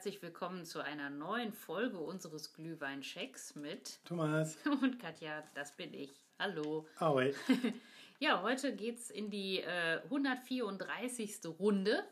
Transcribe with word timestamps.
herzlich 0.00 0.22
willkommen 0.22 0.64
zu 0.64 0.82
einer 0.82 1.10
neuen 1.10 1.52
Folge 1.52 1.98
unseres 1.98 2.54
Glühweinchecks 2.54 3.54
mit 3.54 4.02
Thomas 4.06 4.56
und 4.64 4.98
Katja, 4.98 5.42
das 5.54 5.76
bin 5.76 5.92
ich. 5.92 6.10
Hallo. 6.38 6.88
Ahoi. 6.96 7.34
Ja, 8.18 8.40
heute 8.40 8.74
geht's 8.74 9.10
in 9.10 9.28
die 9.28 9.60
äh, 9.60 10.00
134. 10.04 11.40
Runde 11.58 12.02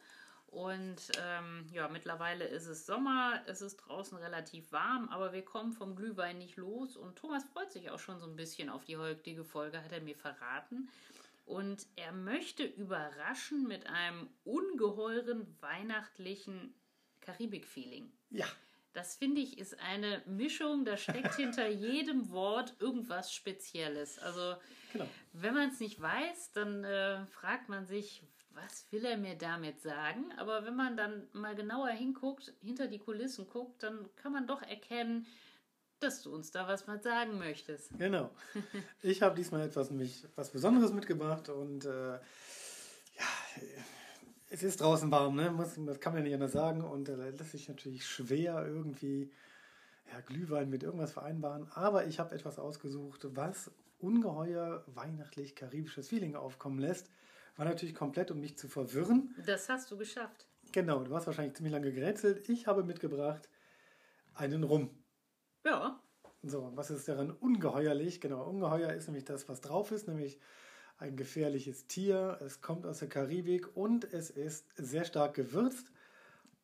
und 0.48 0.96
ähm, 1.18 1.66
ja, 1.72 1.88
mittlerweile 1.88 2.44
ist 2.44 2.66
es 2.66 2.84
Sommer, 2.84 3.40
es 3.46 3.62
ist 3.62 3.78
draußen 3.78 4.18
relativ 4.18 4.70
warm, 4.70 5.08
aber 5.08 5.32
wir 5.32 5.42
kommen 5.42 5.72
vom 5.72 5.96
Glühwein 5.96 6.36
nicht 6.36 6.58
los 6.58 6.94
und 6.94 7.16
Thomas 7.16 7.44
freut 7.54 7.72
sich 7.72 7.90
auch 7.90 7.98
schon 7.98 8.18
so 8.18 8.26
ein 8.26 8.36
bisschen 8.36 8.68
auf 8.68 8.84
die 8.84 8.98
heutige 8.98 9.44
Folge, 9.44 9.82
hat 9.82 9.92
er 9.92 10.02
mir 10.02 10.16
verraten. 10.16 10.90
Und 11.46 11.86
er 11.96 12.12
möchte 12.12 12.62
überraschen 12.62 13.66
mit 13.66 13.86
einem 13.86 14.28
ungeheuren 14.44 15.46
weihnachtlichen 15.62 16.74
Karibik-Feeling. 17.28 18.10
Ja. 18.30 18.46
Das 18.94 19.16
finde 19.16 19.40
ich 19.42 19.58
ist 19.58 19.78
eine 19.80 20.22
Mischung, 20.26 20.84
da 20.86 20.96
steckt 20.96 21.34
hinter 21.34 21.68
jedem 21.68 22.30
Wort 22.30 22.74
irgendwas 22.80 23.32
Spezielles. 23.32 24.18
Also, 24.18 24.56
Genau. 24.94 25.06
wenn 25.34 25.52
man 25.52 25.68
es 25.68 25.80
nicht 25.80 26.00
weiß, 26.00 26.52
dann 26.52 26.82
äh, 26.84 27.26
fragt 27.26 27.68
man 27.68 27.84
sich, 27.86 28.22
was 28.54 28.90
will 28.90 29.04
er 29.04 29.18
mir 29.18 29.36
damit 29.36 29.82
sagen? 29.82 30.32
Aber 30.38 30.64
wenn 30.64 30.74
man 30.74 30.96
dann 30.96 31.28
mal 31.32 31.54
genauer 31.54 31.90
hinguckt, 31.90 32.54
hinter 32.62 32.88
die 32.88 32.98
Kulissen 32.98 33.46
guckt, 33.48 33.82
dann 33.82 34.08
kann 34.16 34.32
man 34.32 34.46
doch 34.46 34.62
erkennen, 34.62 35.26
dass 36.00 36.22
du 36.22 36.34
uns 36.34 36.50
da 36.50 36.66
was 36.66 36.86
mal 36.86 37.00
sagen 37.02 37.38
möchtest. 37.38 37.90
Genau. 37.98 38.30
Ich 39.02 39.20
habe 39.20 39.36
diesmal 39.36 39.60
etwas 39.66 39.90
nämlich 39.90 40.24
was 40.34 40.50
Besonderes 40.50 40.92
mitgebracht 40.92 41.50
und 41.50 41.84
äh, 41.84 42.12
ja, 42.14 42.20
es 44.50 44.62
ist 44.62 44.80
draußen 44.80 45.10
warm, 45.10 45.36
ne? 45.36 45.50
Muss, 45.50 45.74
das 45.76 46.00
kann 46.00 46.12
man 46.12 46.22
ja 46.22 46.24
nicht 46.24 46.34
anders 46.34 46.52
sagen 46.52 46.82
und 46.82 47.08
da 47.08 47.14
lässt 47.14 47.50
sich 47.52 47.68
natürlich 47.68 48.06
schwer 48.06 48.66
irgendwie 48.66 49.30
ja, 50.12 50.20
Glühwein 50.20 50.70
mit 50.70 50.82
irgendwas 50.82 51.12
vereinbaren. 51.12 51.70
Aber 51.72 52.06
ich 52.06 52.18
habe 52.18 52.34
etwas 52.34 52.58
ausgesucht, 52.58 53.26
was 53.34 53.70
ungeheuer 53.98 54.84
weihnachtlich 54.86 55.54
karibisches 55.54 56.08
Feeling 56.08 56.34
aufkommen 56.36 56.78
lässt. 56.78 57.10
War 57.56 57.64
natürlich 57.64 57.94
komplett, 57.94 58.30
um 58.30 58.40
mich 58.40 58.56
zu 58.56 58.68
verwirren. 58.68 59.34
Das 59.44 59.68
hast 59.68 59.90
du 59.90 59.96
geschafft. 59.96 60.46
Genau, 60.72 61.02
du 61.02 61.14
hast 61.14 61.26
wahrscheinlich 61.26 61.56
ziemlich 61.56 61.72
lange 61.72 61.92
gerätselt. 61.92 62.48
Ich 62.48 62.66
habe 62.66 62.84
mitgebracht 62.84 63.48
einen 64.34 64.62
Rum. 64.62 64.90
Ja, 65.64 66.00
So, 66.42 66.70
was 66.74 66.90
ist 66.90 67.08
daran 67.08 67.32
ungeheuerlich? 67.32 68.20
Genau, 68.20 68.44
ungeheuer 68.44 68.92
ist 68.92 69.08
nämlich 69.08 69.24
das, 69.24 69.48
was 69.48 69.60
drauf 69.60 69.90
ist, 69.90 70.06
nämlich 70.06 70.38
ein 70.98 71.16
gefährliches 71.16 71.86
Tier. 71.86 72.38
Es 72.44 72.60
kommt 72.60 72.86
aus 72.86 72.98
der 72.98 73.08
Karibik 73.08 73.76
und 73.76 74.12
es 74.12 74.30
ist 74.30 74.66
sehr 74.76 75.04
stark 75.04 75.34
gewürzt 75.34 75.90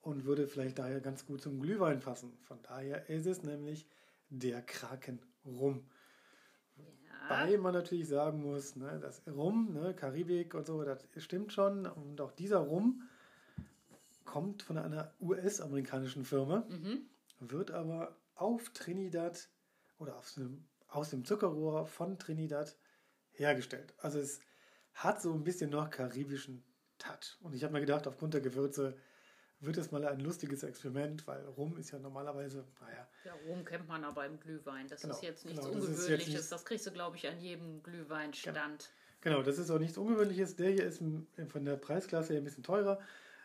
und 0.02 0.24
würde 0.24 0.46
vielleicht 0.46 0.78
daher 0.78 1.00
ganz 1.00 1.24
gut 1.24 1.40
zum 1.40 1.60
Glühwein 1.60 2.00
passen. 2.00 2.36
Von 2.42 2.58
daher 2.62 3.08
ist 3.08 3.26
es 3.26 3.42
nämlich 3.42 3.86
der 4.28 4.60
Kraken 4.62 5.20
Rum. 5.44 5.84
Wobei 7.28 7.56
man 7.56 7.72
natürlich 7.72 8.08
sagen 8.08 8.42
muss, 8.42 8.76
ne, 8.76 8.98
das 9.00 9.22
Rum, 9.26 9.72
ne, 9.72 9.94
Karibik 9.94 10.54
und 10.54 10.66
so, 10.66 10.82
das 10.84 11.06
stimmt 11.16 11.52
schon. 11.52 11.86
Und 11.86 12.20
auch 12.20 12.32
dieser 12.32 12.58
Rum 12.58 13.08
kommt 14.24 14.62
von 14.62 14.78
einer 14.78 15.12
US-amerikanischen 15.20 16.24
Firma, 16.24 16.66
wird 17.40 17.70
aber 17.70 18.16
auf 18.34 18.70
Trinidad 18.70 19.48
oder 19.98 20.16
aus 20.16 20.34
dem, 20.34 20.64
aus 20.88 21.10
dem 21.10 21.24
Zuckerrohr 21.24 21.86
von 21.86 22.18
Trinidad 22.18 22.76
hergestellt. 23.34 23.94
Also 23.98 24.18
es 24.18 24.40
hat 24.94 25.20
so 25.20 25.32
ein 25.32 25.44
bisschen 25.44 25.70
noch 25.70 25.90
karibischen 25.90 26.62
Touch. 26.98 27.36
Und 27.42 27.54
ich 27.54 27.64
habe 27.64 27.72
mir 27.72 27.80
gedacht, 27.80 28.06
aufgrund 28.06 28.34
der 28.34 28.40
Gewürze 28.40 28.96
wird 29.60 29.76
es 29.78 29.90
mal 29.90 30.04
ein 30.06 30.20
lustiges 30.20 30.62
Experiment, 30.62 31.26
weil 31.26 31.44
Rum 31.46 31.76
ist 31.78 31.90
ja 31.90 31.98
normalerweise, 31.98 32.66
naja, 32.80 33.08
Ja, 33.24 33.32
Rum 33.46 33.64
kennt 33.64 33.88
man 33.88 34.04
aber 34.04 34.26
im 34.26 34.38
Glühwein. 34.38 34.86
Das 34.88 35.02
Genau, 35.02 35.14
ist 35.14 35.22
jetzt 35.22 35.44
nichts 35.46 35.64
genau, 35.64 35.74
das 35.74 35.84
ist 35.84 35.90
jetzt 35.90 35.98
Ungewöhnliches. 36.00 36.34
nicht- 36.34 36.52
das 36.52 36.64
kriegst 36.64 36.86
du, 36.86 36.90
glaube 36.92 37.16
ich, 37.16 37.26
an 37.26 37.40
jedem 37.40 37.82
Glühweinstand. 37.82 38.90
Genau, 39.22 39.42
das 39.42 39.58
ist 39.58 39.70
auch 39.70 39.78
nichts 39.78 39.96
Ungewöhnliches. 39.96 40.56
Der 40.56 40.70
hier 40.70 40.84
ist 40.84 40.98
von 41.48 41.64
der 41.64 41.76
Preisklasse 41.76 42.34
her 42.34 42.42
ein 42.42 42.44
bisschen 42.44 42.62
teurer, 42.62 43.00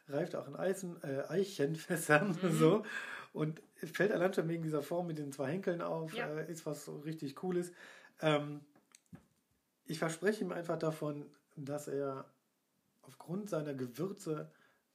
reift 0.10 0.36
auch 0.36 0.48
in 0.48 0.56
Eisen, 0.56 1.02
äh, 1.04 1.24
Eichenfässern 1.30 2.34
so 2.60 2.84
und 3.32 3.62
fällt 3.76 4.12
allein 4.12 4.34
schon 4.34 4.50
wegen 4.50 4.64
dieser 4.64 4.82
Form 4.82 5.08
mit 5.08 5.18
den 5.20 5.32
zwei 5.32 5.52
Henkeln 5.52 5.82
auf, 5.82 6.14
Ja. 6.14 6.28
äh, 6.28 6.52
ist 6.52 6.66
was 6.66 6.84
so 6.86 6.98
richtig 7.00 7.36
Cooles. 7.36 7.72
Ähm, 8.22 8.60
ich 9.90 10.00
verspreche 10.00 10.44
ihm 10.44 10.52
einfach 10.52 10.78
davon, 10.78 11.26
dass 11.56 11.88
er 11.88 12.26
aufgrund 13.02 13.50
seiner 13.50 13.74
Gewürze 13.74 14.50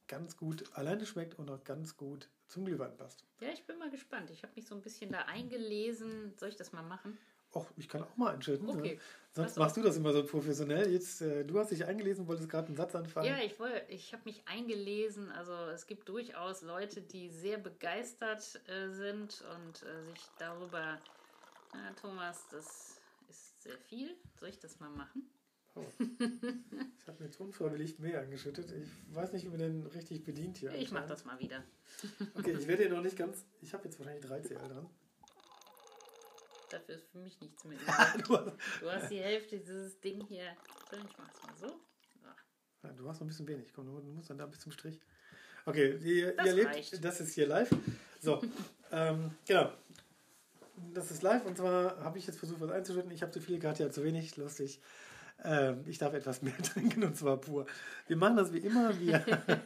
ganz 0.07 0.37
gut 0.37 0.63
alleine 0.73 1.05
schmeckt 1.05 1.37
und 1.37 1.49
auch 1.49 1.63
ganz 1.63 1.97
gut 1.97 2.29
zum 2.47 2.65
Glühwein 2.65 2.95
passt. 2.95 3.25
Ja, 3.41 3.49
ich 3.49 3.65
bin 3.65 3.77
mal 3.77 3.89
gespannt. 3.89 4.29
Ich 4.31 4.41
habe 4.43 4.53
mich 4.55 4.65
so 4.65 4.73
ein 4.73 4.81
bisschen 4.81 5.11
da 5.11 5.23
eingelesen. 5.23 6.33
Soll 6.37 6.49
ich 6.49 6.55
das 6.55 6.71
mal 6.71 6.81
machen? 6.81 7.17
Och, 7.53 7.67
ich 7.75 7.89
kann 7.89 8.03
auch 8.03 8.15
mal 8.15 8.33
einschütten. 8.33 8.69
Okay. 8.69 8.95
Ne? 8.95 9.01
Sonst 9.33 9.55
Pass 9.55 9.57
machst 9.57 9.77
du 9.77 9.81
das 9.81 9.97
immer 9.97 10.13
so 10.13 10.23
professionell. 10.23 10.89
Jetzt, 10.89 11.21
äh, 11.21 11.43
du 11.43 11.59
hast 11.59 11.71
dich 11.71 11.85
eingelesen, 11.85 12.27
wolltest 12.27 12.49
gerade 12.49 12.67
einen 12.67 12.77
Satz 12.77 12.95
anfangen. 12.95 13.27
Ja, 13.27 13.39
ich 13.39 13.59
wollte, 13.59 13.91
ich 13.91 14.13
habe 14.13 14.23
mich 14.25 14.43
eingelesen. 14.45 15.29
Also 15.31 15.53
es 15.73 15.87
gibt 15.87 16.07
durchaus 16.07 16.61
Leute, 16.61 17.01
die 17.01 17.29
sehr 17.29 17.57
begeistert 17.57 18.61
äh, 18.69 18.89
sind 18.89 19.43
und 19.55 19.83
äh, 19.83 20.03
sich 20.11 20.21
darüber. 20.37 20.99
Thomas, 22.01 22.47
das 22.51 22.94
sehr 23.65 23.77
viel. 23.79 24.15
Soll 24.39 24.49
ich 24.49 24.59
das 24.59 24.79
mal 24.79 24.89
machen? 24.89 25.29
Oh. 25.75 25.83
Ich 26.97 27.07
habe 27.07 27.19
mir 27.19 27.25
jetzt 27.25 27.39
unfreiwillig 27.39 27.99
mehr 27.99 28.21
angeschüttet. 28.21 28.71
Ich 28.71 29.15
weiß 29.15 29.33
nicht, 29.33 29.45
wie 29.45 29.49
man 29.49 29.59
den 29.59 29.85
richtig 29.85 30.23
bedient 30.23 30.57
hier. 30.57 30.73
Ich 30.73 30.89
mache 30.91 31.07
das 31.07 31.23
mal 31.23 31.39
wieder. 31.39 31.63
Okay, 32.33 32.53
ich 32.53 32.67
werde 32.67 32.89
noch 32.89 33.03
nicht 33.03 33.15
ganz. 33.15 33.45
Ich 33.61 33.73
habe 33.73 33.83
jetzt 33.83 33.99
wahrscheinlich 33.99 34.25
3 34.25 34.39
CL 34.41 34.55
dran. 34.57 34.89
Dafür 36.71 36.95
ist 36.95 37.07
für 37.11 37.19
mich 37.19 37.39
nichts 37.41 37.63
mehr. 37.63 37.77
Du 38.27 38.89
hast, 38.89 39.11
die 39.11 39.19
Hälfte 39.19 39.59
dieses 39.59 39.99
Ding 40.01 40.25
hier. 40.25 40.57
Ich 40.91 41.17
mach's 41.19 41.43
mal 41.43 41.55
so. 41.59 41.67
so. 41.67 42.89
du 42.89 43.07
hast 43.07 43.19
noch 43.19 43.25
ein 43.25 43.27
bisschen 43.27 43.47
wenig. 43.47 43.71
Komm, 43.71 43.85
du 43.85 44.11
musst 44.11 44.31
dann 44.31 44.39
da 44.39 44.47
bis 44.47 44.61
zum 44.61 44.71
Strich. 44.71 44.99
Okay, 45.67 45.97
ihr, 45.97 46.35
Das 46.35 46.45
ihr 46.45 46.51
erlebt, 46.51 46.69
reicht. 46.69 47.05
das 47.05 47.21
ist 47.21 47.33
hier 47.33 47.45
live. 47.45 47.69
So, 48.19 48.41
ähm, 48.91 49.31
genau. 49.45 49.71
Das 50.93 51.11
ist 51.11 51.23
live 51.23 51.45
und 51.45 51.57
zwar 51.57 52.03
habe 52.03 52.17
ich 52.17 52.27
jetzt 52.27 52.39
versucht, 52.39 52.61
was 52.61 52.71
einzuschütten. 52.71 53.11
Ich 53.11 53.21
habe 53.21 53.31
zu 53.31 53.41
viel, 53.41 53.59
Katja 53.59 53.85
hat 53.85 53.93
zu 53.93 54.03
wenig. 54.03 54.37
Lustig. 54.37 54.79
Ähm, 55.43 55.83
ich 55.87 55.97
darf 55.97 56.13
etwas 56.13 56.41
mehr 56.43 56.57
trinken 56.57 57.03
und 57.03 57.15
zwar 57.15 57.37
pur. 57.37 57.65
Wir 58.07 58.17
machen 58.17 58.37
das 58.37 58.53
wie 58.53 58.59
immer. 58.59 58.99
Wir 58.99 59.23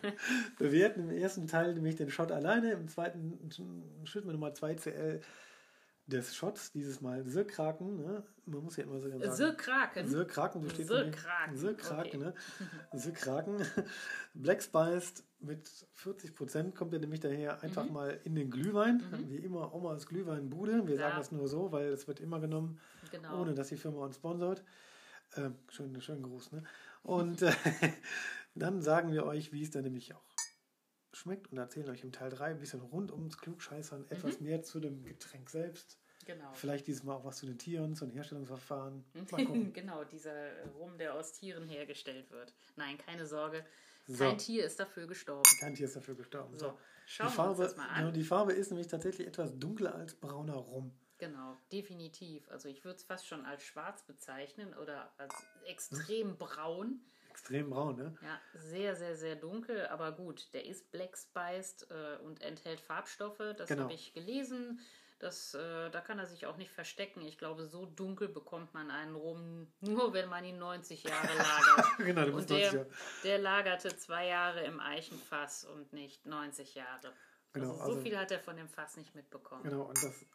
bewerten 0.58 1.10
im 1.10 1.12
ersten 1.12 1.48
Teil 1.48 1.74
nämlich 1.74 1.96
den 1.96 2.10
Shot 2.10 2.32
alleine. 2.32 2.72
Im 2.72 2.88
zweiten 2.88 3.40
schütten 4.04 4.30
wir 4.30 4.34
nochmal 4.34 4.54
2 4.54 4.76
CL 4.76 5.22
des 6.10 6.36
Shots. 6.36 6.72
Dieses 6.72 7.02
Mal 7.02 7.24
The 7.26 7.44
Kraken. 7.44 7.98
Ne? 7.98 8.24
Man 8.46 8.64
muss 8.64 8.78
ja 8.78 8.84
immer 8.84 9.00
so 9.00 9.10
sagen. 9.10 9.32
The 9.36 9.54
Kraken. 9.56 10.08
The 10.08 10.26
Kraken, 10.26 10.64
so 10.64 10.70
steht 10.70 10.88
The. 10.88 11.12
Kraken, 11.12 11.56
The 11.58 11.74
Kraken, 11.74 12.08
okay. 12.08 12.18
ne? 12.18 12.34
The 13.00 13.12
Kraken. 13.12 13.66
Black 14.34 14.62
Spiced 14.62 15.24
mit 15.40 15.70
40 15.94 16.36
Prozent 16.36 16.76
kommt 16.76 16.94
er 16.94 17.00
nämlich 17.00 17.20
daher 17.20 17.62
einfach 17.64 17.90
mal 17.90 18.20
in 18.24 18.36
den 18.36 18.50
Glühwein. 18.50 19.02
Wie 19.28 19.38
immer 19.38 19.74
Omas 19.74 20.06
Glühweinbude. 20.08 20.88
Wir 20.88 20.98
sagen 20.98 21.12
Ja. 21.14 21.18
das 21.18 21.32
nur 21.32 21.48
so, 21.48 21.72
weil 21.72 21.88
es 21.88 22.08
wird 22.08 22.20
immer 22.20 22.40
genommen, 22.40 22.80
Genau. 23.12 23.42
ohne 23.42 23.54
dass 23.54 23.70
die 23.70 23.78
Firma 23.78 24.04
uns 24.04 24.16
sponsort. 24.18 24.64
Ähm, 25.36 25.56
schön, 25.70 26.00
schönen 26.02 26.24
Gruß, 26.24 26.52
ne? 26.54 26.64
Und 27.04 27.44
äh, 27.44 27.52
dann 28.56 28.82
sagen 28.82 29.12
wir 29.12 29.26
euch, 29.26 29.54
wie 29.54 29.62
es 29.64 29.70
dann 29.72 29.84
nämlich 29.84 30.14
auch 30.16 30.29
schmeckt 31.14 31.52
und 31.52 31.58
erzählen 31.58 31.90
euch 31.90 32.04
im 32.04 32.12
Teil 32.12 32.30
3 32.30 32.46
ein 32.52 32.60
bisschen 32.60 32.82
rund 32.82 33.12
ums 33.12 33.38
Klugscheißern, 33.38 34.06
etwas 34.10 34.40
mehr 34.40 34.62
zu 34.64 34.80
dem 34.80 35.04
Getränk 35.06 35.50
selbst. 35.50 35.98
genau. 36.26 36.52
Vielleicht 36.54 36.88
dieses 36.88 37.04
Mal 37.04 37.16
auch 37.16 37.26
was 37.26 37.38
zu 37.38 37.46
den 37.46 37.58
Tieren, 37.58 37.96
zu 37.96 38.06
den 38.06 38.14
Herstellungsverfahren. 38.14 39.04
Mal 39.32 39.46
gucken. 39.46 39.74
genau, 39.74 40.04
dieser 40.04 40.64
Rum, 40.76 40.98
der 40.98 41.16
aus 41.16 41.34
Tieren 41.34 41.66
hergestellt 41.68 42.30
wird. 42.32 42.54
Nein, 42.76 42.98
keine 42.98 43.26
Sorge. 43.26 43.66
So. 44.08 44.24
Kein 44.24 44.38
Tier 44.38 44.66
ist 44.66 44.80
dafür 44.80 45.06
gestorben. 45.08 45.44
Kein 45.60 45.76
Tier 45.76 45.86
ist 45.86 45.96
dafür 45.96 46.16
gestorben. 46.16 46.58
So, 46.58 46.68
So. 46.68 46.78
schauen 47.06 47.28
Die 47.28 47.32
wir 47.32 47.36
Farbe, 47.36 47.50
uns 47.52 47.60
das 47.60 47.78
mal 47.78 47.96
genau, 47.96 48.08
an. 48.08 48.14
die 48.14 48.24
Farbe 48.24 48.54
ist 48.54 48.70
nämlich 48.72 48.88
tatsächlich 48.88 49.28
etwas 49.28 49.58
dunkler 49.60 49.94
als 49.96 50.16
brauner 50.16 50.56
Rum. 50.56 50.92
Genau, 51.20 51.58
definitiv. 51.72 52.48
Also 52.50 52.70
ich 52.70 52.86
würde 52.86 52.96
es 52.98 53.04
fast 53.04 53.28
schon 53.28 53.46
als 53.46 53.62
schwarz 53.64 54.04
bezeichnen 54.04 54.74
oder 54.76 55.12
als 55.18 55.34
extrem 55.66 56.38
braun. 56.38 57.02
Extrem 57.40 57.70
braun, 57.70 57.96
ne? 57.96 58.14
Ja, 58.22 58.40
sehr, 58.54 58.96
sehr, 58.98 59.16
sehr 59.16 59.36
dunkel, 59.38 59.88
aber 59.88 60.12
gut, 60.12 60.54
der 60.54 60.66
ist 60.66 60.92
black 60.92 61.18
spiced 61.18 61.90
äh, 61.90 62.18
und 62.24 62.42
enthält 62.42 62.82
Farbstoffe. 62.82 63.42
Das 63.56 63.70
Genau. 63.70 63.84
habe 63.84 63.94
ich 63.94 64.14
gelesen. 64.14 64.80
Das, 65.20 65.54
äh, 65.54 65.90
da 65.90 66.02
kann 66.02 66.20
er 66.20 66.26
sich 66.28 66.46
auch 66.48 66.58
nicht 66.58 66.72
verstecken. 66.72 67.22
Ich 67.22 67.38
glaube, 67.38 67.66
so 67.66 67.86
dunkel 67.86 68.28
bekommt 68.28 68.74
man 68.74 68.92
einen 68.92 69.16
Rum 69.16 69.68
nur, 69.80 70.14
wenn 70.14 70.28
man 70.30 70.44
ihn 70.44 70.58
90 70.58 71.04
Jahre 71.04 71.28
lagert. 71.28 71.86
Genau, 72.00 72.22
du 72.24 72.28
und 72.28 72.34
musst 72.36 72.50
der, 72.50 72.58
90 72.74 72.74
Jahre. 72.74 72.90
der 73.24 73.40
lagerte 73.40 73.96
zwei 73.96 74.28
Jahre 74.28 74.64
im 74.66 74.80
Eichenfass 74.82 75.64
und 75.64 75.94
nicht 75.94 76.26
90 76.26 76.76
Jahre. 76.76 77.14
Genau, 77.54 77.70
also 77.72 77.78
so 77.78 77.84
also- 77.92 78.02
viel 78.02 78.18
hat 78.18 78.32
er 78.32 78.40
von 78.40 78.58
dem 78.58 78.68
Fass 78.68 78.98
nicht 78.98 79.16
mitbekommen. 79.16 79.64
Genau, 79.64 79.84
und 79.84 80.04
das, 80.04 80.26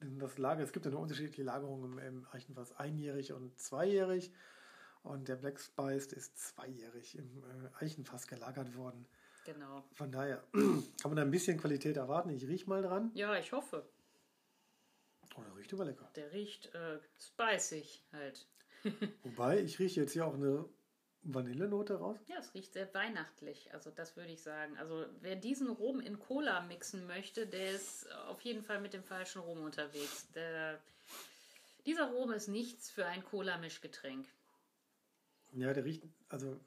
das 0.00 0.38
Lager, 0.38 0.62
es 0.64 0.72
gibt 0.72 0.86
ja 0.86 0.90
eine 0.90 0.98
unterschiedliche 1.00 1.42
Lagerung 1.42 1.84
im, 1.84 1.98
im 1.98 2.26
Eichenfass, 2.32 2.72
einjährig 2.78 3.32
und 3.34 3.58
zweijährig. 3.58 4.32
Und 5.02 5.28
der 5.28 5.36
Black 5.36 5.60
Spiced 5.60 6.12
ist 6.12 6.38
zweijährig 6.38 7.16
im 7.16 7.42
äh, 7.42 7.84
Eichenfass 7.84 8.26
gelagert 8.26 8.74
worden. 8.76 9.06
Genau. 9.44 9.84
Von 9.94 10.12
daher 10.12 10.44
kann 10.52 10.84
man 11.04 11.16
da 11.16 11.22
ein 11.22 11.30
bisschen 11.30 11.58
Qualität 11.58 11.96
erwarten. 11.96 12.30
Ich 12.30 12.46
riech 12.46 12.66
mal 12.66 12.82
dran. 12.82 13.10
Ja, 13.14 13.36
ich 13.36 13.52
hoffe. 13.52 13.88
Oh, 15.36 15.42
der 15.42 15.56
riecht 15.56 15.72
aber 15.72 15.84
lecker. 15.84 16.10
Der 16.16 16.32
riecht 16.32 16.74
äh, 16.74 16.98
spicy 17.18 17.84
halt. 18.12 18.46
Wobei, 19.22 19.60
ich 19.60 19.78
rieche 19.78 20.00
jetzt 20.00 20.12
hier 20.12 20.26
auch 20.26 20.34
eine 20.34 20.68
Vanillenote 21.22 21.94
raus. 21.94 22.18
Ja, 22.28 22.36
es 22.38 22.54
riecht 22.54 22.72
sehr 22.72 22.92
weihnachtlich. 22.94 23.72
Also 23.72 23.90
das 23.90 24.16
würde 24.16 24.32
ich 24.32 24.42
sagen. 24.42 24.76
Also 24.78 25.06
wer 25.20 25.36
diesen 25.36 25.70
Rum 25.70 26.00
in 26.00 26.18
Cola 26.18 26.62
mixen 26.62 27.06
möchte, 27.06 27.46
der 27.46 27.72
ist 27.72 28.10
auf 28.28 28.40
jeden 28.42 28.62
Fall 28.62 28.80
mit 28.80 28.92
dem 28.92 29.04
falschen 29.04 29.40
Rum 29.40 29.62
unterwegs. 29.62 30.30
Der, 30.34 30.78
dieser 31.86 32.10
Rum 32.10 32.32
ist 32.32 32.48
nichts 32.48 32.90
für 32.90 33.06
ein 33.06 33.24
Cola-Mischgetränk. 33.24 34.26
Ja, 35.52 35.72
der 35.72 35.84
riecht, 35.84 36.04
also 36.28 36.58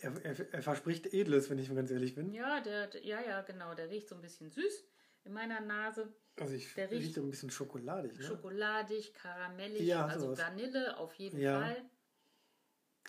er, 0.00 0.24
er, 0.24 0.52
er 0.54 0.62
verspricht 0.62 1.12
Edles, 1.12 1.50
wenn 1.50 1.58
ich 1.58 1.68
mal 1.68 1.74
ganz 1.76 1.90
ehrlich 1.90 2.14
bin. 2.14 2.32
Ja, 2.32 2.60
der, 2.60 2.88
ja, 3.04 3.20
ja, 3.20 3.42
genau. 3.42 3.74
Der 3.74 3.90
riecht 3.90 4.08
so 4.08 4.14
ein 4.14 4.20
bisschen 4.20 4.50
süß 4.50 4.84
in 5.24 5.32
meiner 5.32 5.60
Nase. 5.60 6.12
Also 6.40 6.54
ich 6.54 6.72
Der 6.74 6.90
riecht 6.90 7.02
riecht 7.02 7.14
so 7.14 7.22
ein 7.22 7.30
bisschen 7.30 7.50
schokoladig. 7.50 8.16
Ne? 8.16 8.24
Schokoladig, 8.24 9.12
karamellig, 9.14 9.80
Ja, 9.82 10.06
also 10.06 10.26
sowas. 10.26 10.38
Vanille 10.38 10.96
auf 10.98 11.14
jeden 11.14 11.40
Ja. 11.40 11.60
Fall. 11.60 11.84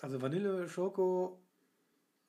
Also 0.00 0.20
Vanille, 0.22 0.68
Schoko, 0.68 1.40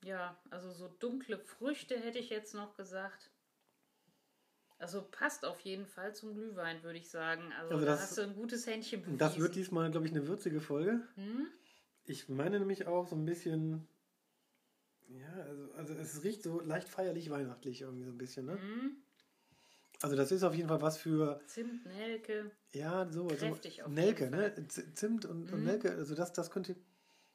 Ja, 0.03 0.39
also 0.49 0.71
so 0.71 0.87
dunkle 0.87 1.37
Früchte 1.39 1.95
hätte 1.99 2.17
ich 2.19 2.29
jetzt 2.29 2.53
noch 2.55 2.75
gesagt. 2.75 3.29
Also 4.79 5.03
passt 5.03 5.45
auf 5.45 5.59
jeden 5.59 5.85
Fall 5.85 6.15
zum 6.15 6.33
Glühwein, 6.33 6.81
würde 6.83 6.97
ich 6.97 7.09
sagen. 7.09 7.51
Also, 7.53 7.73
Also 7.75 7.85
da 7.85 7.91
das- 7.91 8.01
hast 8.01 8.17
du 8.17 8.21
ein 8.23 8.35
gutes 8.35 8.65
Händchen 8.65 9.01
bewiesen. 9.01 9.17
das 9.19 9.37
wird 9.39 9.53
diesmal, 9.55 9.91
glaube 9.91 10.07
ich, 10.07 10.11
eine 10.11 10.27
würzige 10.27 10.59
Folge. 10.59 11.01
Hm? 11.15 11.47
Ich 12.11 12.27
meine 12.27 12.59
nämlich 12.59 12.87
auch 12.87 13.07
so 13.07 13.15
ein 13.15 13.23
bisschen, 13.25 13.87
ja, 15.07 15.31
also, 15.31 15.71
also 15.73 15.93
es 15.93 16.23
riecht 16.23 16.43
so 16.43 16.59
leicht 16.59 16.89
feierlich 16.89 17.29
weihnachtlich 17.29 17.81
irgendwie 17.81 18.03
so 18.03 18.11
ein 18.11 18.17
bisschen, 18.17 18.45
ne? 18.45 18.53
Hm? 18.59 18.97
Also 20.01 20.15
das 20.17 20.31
ist 20.31 20.43
auf 20.43 20.53
jeden 20.55 20.67
Fall 20.67 20.81
was 20.81 20.97
für, 20.97 21.39
Zimt, 21.45 21.85
Nelke, 21.85 22.51
ja, 22.73 23.07
so, 23.09 23.29
Kräftig 23.29 23.77
so 23.79 23.85
auf 23.85 23.91
Nelke, 23.91 24.25
jeden 24.25 24.35
ne? 24.35 24.67
Z- 24.67 24.97
Zimt 24.97 25.25
und, 25.25 25.51
und 25.53 25.59
Mhm. 25.59 25.65
Nelke, 25.65 25.91
also 25.91 26.15
das, 26.15 26.33
das 26.33 26.51
könnte, 26.51 26.75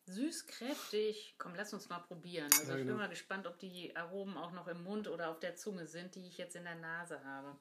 süß, 0.07 0.47
kräftig. 0.47 1.35
Komm, 1.39 1.55
lass 1.55 1.73
uns 1.73 1.89
mal 1.89 2.01
probieren. 2.01 2.53
Also 2.53 2.73
Ja, 2.73 2.79
ich 2.79 2.85
bin 2.85 2.89
genau. 2.89 2.99
mal 2.99 3.09
gespannt, 3.09 3.47
ob 3.47 3.59
die 3.59 3.97
Aromen 3.97 4.37
auch 4.37 4.53
noch 4.53 4.69
im 4.69 4.83
Mund 4.85 5.09
oder 5.09 5.31
auf 5.31 5.41
der 5.41 5.57
Zunge 5.57 5.87
sind, 5.87 6.15
die 6.17 6.27
ich 6.27 6.39
jetzt 6.39 6.55
in 6.57 6.65
der 6.65 6.77
Nase 6.77 7.25
habe. 7.25 7.57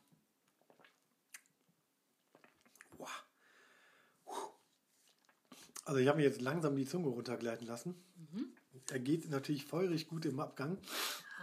Also 5.85 5.99
ich 5.99 6.07
habe 6.07 6.17
mir 6.17 6.23
jetzt 6.25 6.41
langsam 6.41 6.75
die 6.75 6.85
Zunge 6.85 7.07
runtergleiten 7.09 7.65
lassen. 7.67 7.95
Mhm. 8.33 8.47
Er 8.91 8.99
geht 8.99 9.29
natürlich 9.29 9.65
feurig 9.65 10.07
gut 10.07 10.25
im 10.25 10.39
Abgang. 10.39 10.77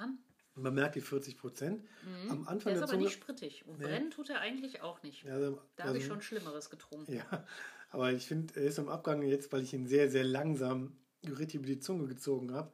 Ja, 0.01 0.09
Man 0.55 0.75
merkt 0.75 0.97
die 0.97 1.01
40 1.01 1.39
Prozent. 1.39 1.83
Am 2.29 2.41
Mhm. 2.41 2.43
der 2.45 2.49
Anfang 2.53 2.73
ist 2.75 2.79
der 2.79 2.83
aber 2.83 2.87
Zunge, 2.93 3.05
nicht 3.05 3.15
sprittig. 3.15 3.65
Und 3.67 3.79
Nee. 3.79 3.85
brennen 3.87 4.11
tut 4.11 4.29
er 4.29 4.41
eigentlich 4.41 4.83
auch 4.83 5.03
nicht. 5.03 5.25
Also, 5.27 5.59
Da 5.77 5.85
habe 5.85 5.97
ich 5.97 6.05
also- 6.05 6.15
schon 6.15 6.23
Schlimmeres 6.23 6.69
getrunken. 6.69 7.11
Ja, 7.15 7.47
aber 7.91 8.13
ich 8.13 8.27
finde, 8.27 8.55
er 8.61 8.67
ist 8.67 8.79
im 8.79 8.89
Abgang 8.91 9.23
jetzt, 9.23 9.51
weil 9.53 9.63
ich 9.63 9.73
ihn 9.73 9.87
sehr, 9.87 10.11
sehr 10.11 10.25
langsam 10.25 10.93
richtig 11.25 11.55
über 11.57 11.67
die 11.67 11.79
Zunge 11.81 12.07
gezogen 12.07 12.53
habe. 12.53 12.71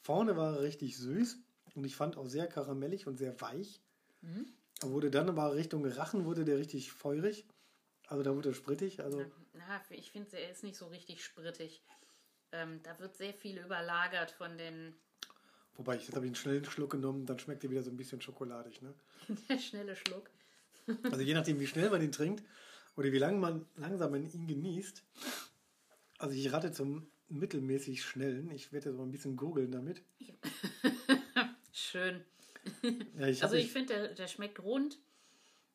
Vorne 0.00 0.36
war 0.38 0.54
er 0.56 0.62
richtig 0.62 0.96
süß 0.96 1.38
und 1.74 1.84
ich 1.84 1.96
fand 1.96 2.16
auch 2.16 2.26
sehr 2.26 2.46
karamellig 2.46 3.06
und 3.06 3.18
sehr 3.18 3.38
weich. 3.42 3.80
Mhm. 4.22 4.46
Er 4.80 4.90
wurde 4.90 5.10
dann 5.10 5.28
aber 5.28 5.54
Richtung 5.54 5.84
Rachen 5.84 6.24
wurde 6.24 6.44
der 6.46 6.56
richtig 6.58 6.92
feurig. 6.92 7.44
Also 8.08 8.22
da 8.22 8.34
wurde 8.34 8.50
er 8.50 8.54
sprittig. 8.54 9.00
Also 9.00 9.24
Na, 9.54 9.82
ich 9.90 10.10
finde, 10.10 10.36
er 10.38 10.50
ist 10.50 10.64
nicht 10.64 10.76
so 10.76 10.86
richtig 10.88 11.22
sprittig. 11.24 11.82
Ähm, 12.52 12.80
da 12.82 12.98
wird 12.98 13.14
sehr 13.16 13.34
viel 13.34 13.58
überlagert 13.58 14.30
von 14.32 14.56
den 14.58 14.94
wobei 15.76 15.94
ich 15.96 16.06
jetzt 16.06 16.16
habe 16.16 16.24
ich 16.26 16.30
einen 16.30 16.34
schnellen 16.34 16.64
Schluck 16.64 16.90
genommen, 16.90 17.24
dann 17.24 17.38
schmeckt 17.38 17.62
er 17.62 17.70
wieder 17.70 17.82
so 17.84 17.90
ein 17.90 17.96
bisschen 17.96 18.20
schokoladig. 18.20 18.82
Ne? 18.82 18.92
der 19.48 19.58
schnelle 19.58 19.94
Schluck. 19.96 20.30
Also 21.04 21.20
je 21.20 21.34
nachdem, 21.34 21.60
wie 21.60 21.66
schnell 21.66 21.90
man 21.90 22.00
ihn 22.02 22.12
trinkt 22.12 22.42
oder 22.96 23.12
wie 23.12 23.18
lange 23.18 23.36
man 23.38 23.66
langsam 23.76 24.14
ihn 24.14 24.46
genießt. 24.46 25.04
Also 26.16 26.34
ich 26.34 26.50
rate 26.50 26.72
zum 26.72 27.06
mittelmäßig 27.28 28.02
schnellen. 28.02 28.50
Ich 28.50 28.72
werde 28.72 28.88
jetzt 28.88 28.96
mal 28.96 29.04
ein 29.04 29.10
bisschen 29.12 29.36
gurgeln 29.36 29.70
damit. 29.70 30.02
Schön. 31.72 32.24
Ja, 33.18 33.26
ich 33.26 33.42
Also 33.42 33.56
ich 33.56 33.64
mich- 33.64 33.72
finde, 33.72 33.92
der, 33.94 34.14
der 34.14 34.28
schmeckt 34.28 34.60
rund. 34.60 34.98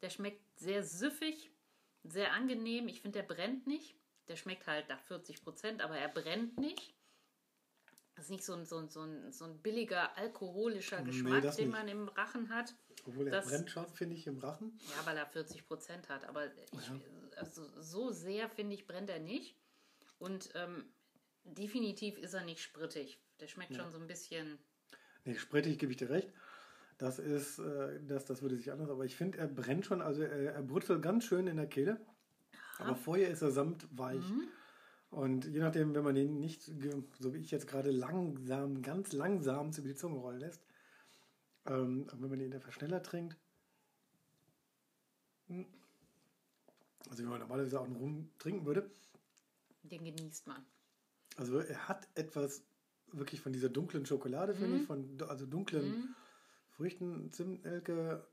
Der 0.01 0.09
schmeckt 0.09 0.41
sehr 0.59 0.83
süffig, 0.83 1.51
sehr 2.03 2.33
angenehm. 2.33 2.87
Ich 2.87 3.01
finde, 3.01 3.19
der 3.21 3.27
brennt 3.27 3.67
nicht. 3.67 3.95
Der 4.27 4.35
schmeckt 4.35 4.67
halt 4.67 4.87
nach 4.89 5.01
40 5.01 5.41
Prozent, 5.43 5.81
aber 5.81 5.97
er 5.97 6.07
brennt 6.09 6.57
nicht. 6.59 6.93
Das 8.15 8.25
ist 8.25 8.31
nicht 8.31 8.45
so 8.45 8.53
ein, 8.53 8.65
so 8.65 8.77
ein, 8.77 8.89
so 8.89 9.01
ein, 9.01 9.31
so 9.31 9.45
ein 9.45 9.59
billiger 9.61 10.15
alkoholischer 10.17 10.99
Nee, 11.01 11.05
Geschmack, 11.07 11.41
das 11.41 11.55
den 11.55 11.71
man 11.71 11.87
im 11.87 12.07
Rachen 12.09 12.49
hat. 12.49 12.75
Obwohl 13.05 13.27
er 13.27 13.31
Das- 13.31 13.47
brennt 13.47 13.69
schon, 13.71 13.87
finde 13.93 14.15
ich, 14.15 14.27
im 14.27 14.37
Rachen. 14.37 14.79
Ja, 14.95 15.05
weil 15.05 15.17
er 15.17 15.25
40 15.25 15.65
Prozent 15.67 16.09
hat. 16.09 16.23
Aber 16.25 16.45
ich, 16.45 17.37
also 17.37 17.65
so 17.81 18.11
sehr, 18.11 18.49
finde 18.49 18.75
ich, 18.75 18.85
brennt 18.85 19.09
er 19.09 19.19
nicht. 19.19 19.57
Und 20.19 20.51
ähm, 20.53 20.93
definitiv 21.43 22.17
ist 22.17 22.33
er 22.33 22.43
nicht 22.45 22.61
sprittig. 22.61 23.19
Der 23.39 23.47
schmeckt 23.47 23.75
schon 23.75 23.91
so 23.91 23.97
ein 23.97 24.07
bisschen. 24.07 24.59
Nee, 25.25 25.35
sprittig 25.35 25.79
gebe 25.79 25.91
ich 25.91 25.97
dir 25.97 26.09
recht. 26.09 26.31
Das 26.97 27.19
ist, 27.19 27.59
äh, 27.59 27.99
das, 28.05 28.25
das 28.25 28.41
würde 28.41 28.55
sich 28.55 28.71
anders, 28.71 28.89
aber 28.89 29.05
ich 29.05 29.15
finde, 29.15 29.37
er 29.39 29.47
brennt 29.47 29.85
schon, 29.85 30.01
also 30.01 30.21
er, 30.21 30.53
er 30.55 30.61
brutzelt 30.61 31.01
ganz 31.01 31.25
schön 31.25 31.47
in 31.47 31.57
der 31.57 31.67
Kehle. 31.67 31.99
Aber 32.79 32.95
vorher 32.95 33.29
ist 33.29 33.41
er 33.41 33.51
samtweich. 33.51 34.29
Mhm. 34.29 34.47
Und 35.09 35.45
je 35.45 35.59
nachdem, 35.59 35.93
wenn 35.93 36.03
man 36.03 36.15
ihn 36.15 36.39
nicht, 36.39 36.63
so 37.19 37.33
wie 37.33 37.37
ich 37.39 37.51
jetzt 37.51 37.67
gerade 37.67 37.91
langsam, 37.91 38.81
ganz 38.81 39.13
langsam 39.13 39.69
über 39.71 39.87
die 39.87 39.95
Zunge 39.95 40.17
rollen 40.17 40.39
lässt, 40.39 40.63
ähm, 41.65 42.07
wenn 42.17 42.29
man 42.29 42.39
ihn 42.39 42.51
etwas 42.51 42.73
schneller 42.73 43.01
trinkt, 43.03 43.37
hm, 45.47 45.65
also 47.09 47.23
wie 47.23 47.27
man 47.27 47.39
normalerweise 47.39 47.79
auch 47.79 47.85
einen 47.85 47.95
Rum 47.95 48.29
trinken 48.39 48.65
würde, 48.65 48.89
Den 49.83 50.03
genießt 50.03 50.47
man. 50.47 50.65
Also 51.37 51.59
er 51.59 51.87
hat 51.87 52.07
etwas 52.15 52.63
wirklich 53.11 53.41
von 53.41 53.53
dieser 53.53 53.69
dunklen 53.69 54.05
Schokolade, 54.05 54.55
finde 54.55 54.75
Mhm. 54.75 54.81
ich, 54.81 54.87
von 54.87 55.17
also 55.27 55.45
dunklen 55.45 56.15
Früchten, 56.77 57.31
Zimtelke. 57.31 58.27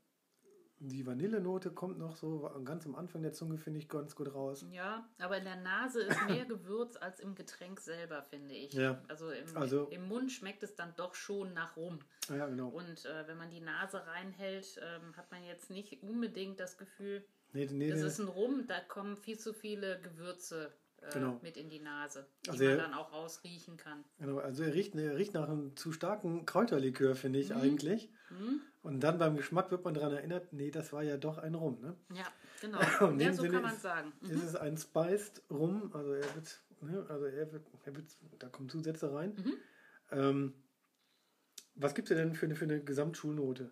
Die 0.83 1.05
Vanillenote 1.05 1.69
kommt 1.69 1.99
noch 1.99 2.15
so 2.15 2.49
ganz 2.65 2.87
am 2.87 2.95
Anfang 2.95 3.21
der 3.21 3.33
Zunge, 3.33 3.59
finde 3.59 3.77
ich, 3.77 3.87
ganz 3.87 4.15
gut 4.15 4.33
raus. 4.33 4.65
Ja, 4.71 5.07
aber 5.19 5.37
in 5.37 5.43
der 5.43 5.57
Nase 5.57 6.01
ist 6.01 6.17
mehr 6.27 6.45
Gewürz 6.45 6.95
als 6.97 7.19
im 7.19 7.35
Getränk 7.35 7.79
selber, 7.79 8.23
finde 8.23 8.55
ich. 8.55 8.73
Ja. 8.73 8.99
Also 9.07 9.29
im, 9.29 9.55
Also- 9.55 9.87
im 9.89 10.07
Mund 10.07 10.31
schmeckt 10.31 10.63
es 10.63 10.73
dann 10.75 10.95
doch 10.97 11.13
schon 11.13 11.53
nach 11.53 11.77
Rum. 11.77 11.99
Ja, 12.29 12.47
genau. 12.47 12.69
Und 12.69 13.05
äh, 13.05 13.27
wenn 13.27 13.37
man 13.37 13.51
die 13.51 13.59
Nase 13.61 14.07
reinhält, 14.07 14.81
ähm, 14.81 15.15
hat 15.15 15.29
man 15.31 15.43
jetzt 15.43 15.69
nicht 15.69 16.01
unbedingt 16.01 16.59
das 16.59 16.77
Gefühl, 16.79 17.23
Nee, 17.53 17.67
nee, 17.69 17.89
das 17.91 17.99
nee. 17.99 18.07
ist 18.07 18.19
ein 18.19 18.27
Rum, 18.29 18.65
da 18.65 18.79
kommen 18.79 19.17
viel 19.17 19.37
zu 19.37 19.53
viele 19.53 20.01
Gewürze 20.01 20.73
äh, 21.01 21.09
Genau. 21.13 21.39
mit 21.41 21.57
in 21.57 21.69
die 21.69 21.79
Nase, 21.79 22.25
die 22.45 22.49
Also 22.51 22.63
man 22.63 22.71
er- 22.73 22.77
dann 22.77 22.93
auch 22.93 23.11
rausriechen 23.11 23.77
kann. 23.77 24.03
genau. 24.19 24.37
Also 24.39 24.63
er 24.63 24.73
riecht, 24.73 24.95
er 24.95 25.17
riecht 25.17 25.33
nach 25.33 25.47
einem 25.49 25.75
zu 25.75 25.91
starken 25.91 26.45
Kräuterlikör, 26.45 27.15
finde 27.15 27.39
ich 27.39 27.49
Mhm. 27.49 27.57
eigentlich. 27.57 28.09
Hm? 28.29 28.61
Und 28.83 28.99
dann 29.01 29.17
beim 29.19 29.35
Geschmack 29.37 29.69
wird 29.71 29.83
man 29.83 29.93
daran 29.93 30.13
erinnert, 30.13 30.53
nee, 30.53 30.71
das 30.71 30.91
war 30.93 31.03
ja 31.03 31.17
doch 31.17 31.37
ein 31.37 31.53
Rum. 31.55 31.79
Ne? 31.81 31.95
Ja, 32.13 32.25
genau. 32.61 32.79
In 33.15 33.19
ja, 33.19 33.27
dem 33.29 33.33
so 33.35 33.41
Sinne 33.43 33.53
kann 33.55 33.61
man 33.63 33.75
ist- 33.75 33.81
sagen. 33.81 34.13
Mhm. 34.21 34.29
Es 34.31 34.43
ist 34.43 34.55
ein 34.55 34.77
Spiced 34.77 35.41
Rum, 35.51 35.91
also 35.93 36.13
er 36.13 36.35
wird, 36.35 36.61
ne, 36.81 37.05
also 37.09 37.25
er 37.25 37.51
wird, 37.51 37.67
er 37.85 37.95
wird, 37.95 38.05
da 38.39 38.47
kommen 38.49 38.69
Zusätze 38.69 39.13
rein. 39.13 39.33
Mhm. 39.35 39.53
Ähm, 40.11 40.53
was 41.75 41.93
gibt 41.95 42.09
es 42.11 42.17
denn 42.17 42.35
für 42.35 42.45
eine, 42.45 42.55
für 42.55 42.65
eine 42.65 42.83
Gesamtschulnote? 42.83 43.71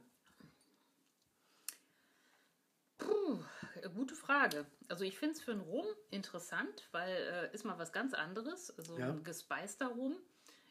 Puh, 2.98 3.40
äh, 3.79 3.79
gute 3.90 4.16
Frage. 4.16 4.66
Also 4.88 5.04
ich 5.04 5.18
finde 5.18 5.36
es 5.36 5.42
für 5.42 5.52
einen 5.52 5.62
Rum 5.62 5.86
interessant, 6.12 6.88
weil 6.92 7.12
äh, 7.12 7.54
ist 7.54 7.66
mal 7.66 7.78
was 7.80 7.92
ganz 7.92 8.14
anderes. 8.14 8.68
So 8.78 8.98
Ja. 8.98 9.10
ein 9.10 9.24
gespeister 9.24 9.88
Rum. 9.88 10.16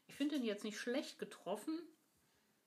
Ich 0.06 0.14
finde 0.14 0.36
ihn 0.36 0.44
jetzt 0.44 0.64
nicht 0.64 0.78
schlecht 0.80 1.18
getroffen. 1.18 1.78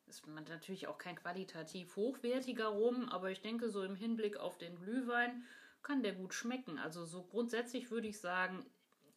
Ist 0.08 0.28
man 0.28 0.44
natürlich 0.44 0.88
auch 0.88 0.98
kein 0.98 1.16
qualitativ 1.16 1.96
hochwertiger 1.96 2.68
Rum, 2.68 3.08
aber 3.10 3.32
ich 3.32 3.42
denke, 3.42 3.70
so 3.70 3.84
im 3.84 3.96
Hinblick 3.96 4.38
auf 4.38 4.58
den 4.58 4.76
Glühwein 4.76 5.44
kann 5.84 6.04
der 6.04 6.14
gut 6.14 6.34
schmecken. 6.34 6.78
Also 6.78 7.06
so 7.06 7.24
grundsätzlich 7.24 7.90
würde 7.92 8.08
ich 8.08 8.20
sagen, 8.20 8.66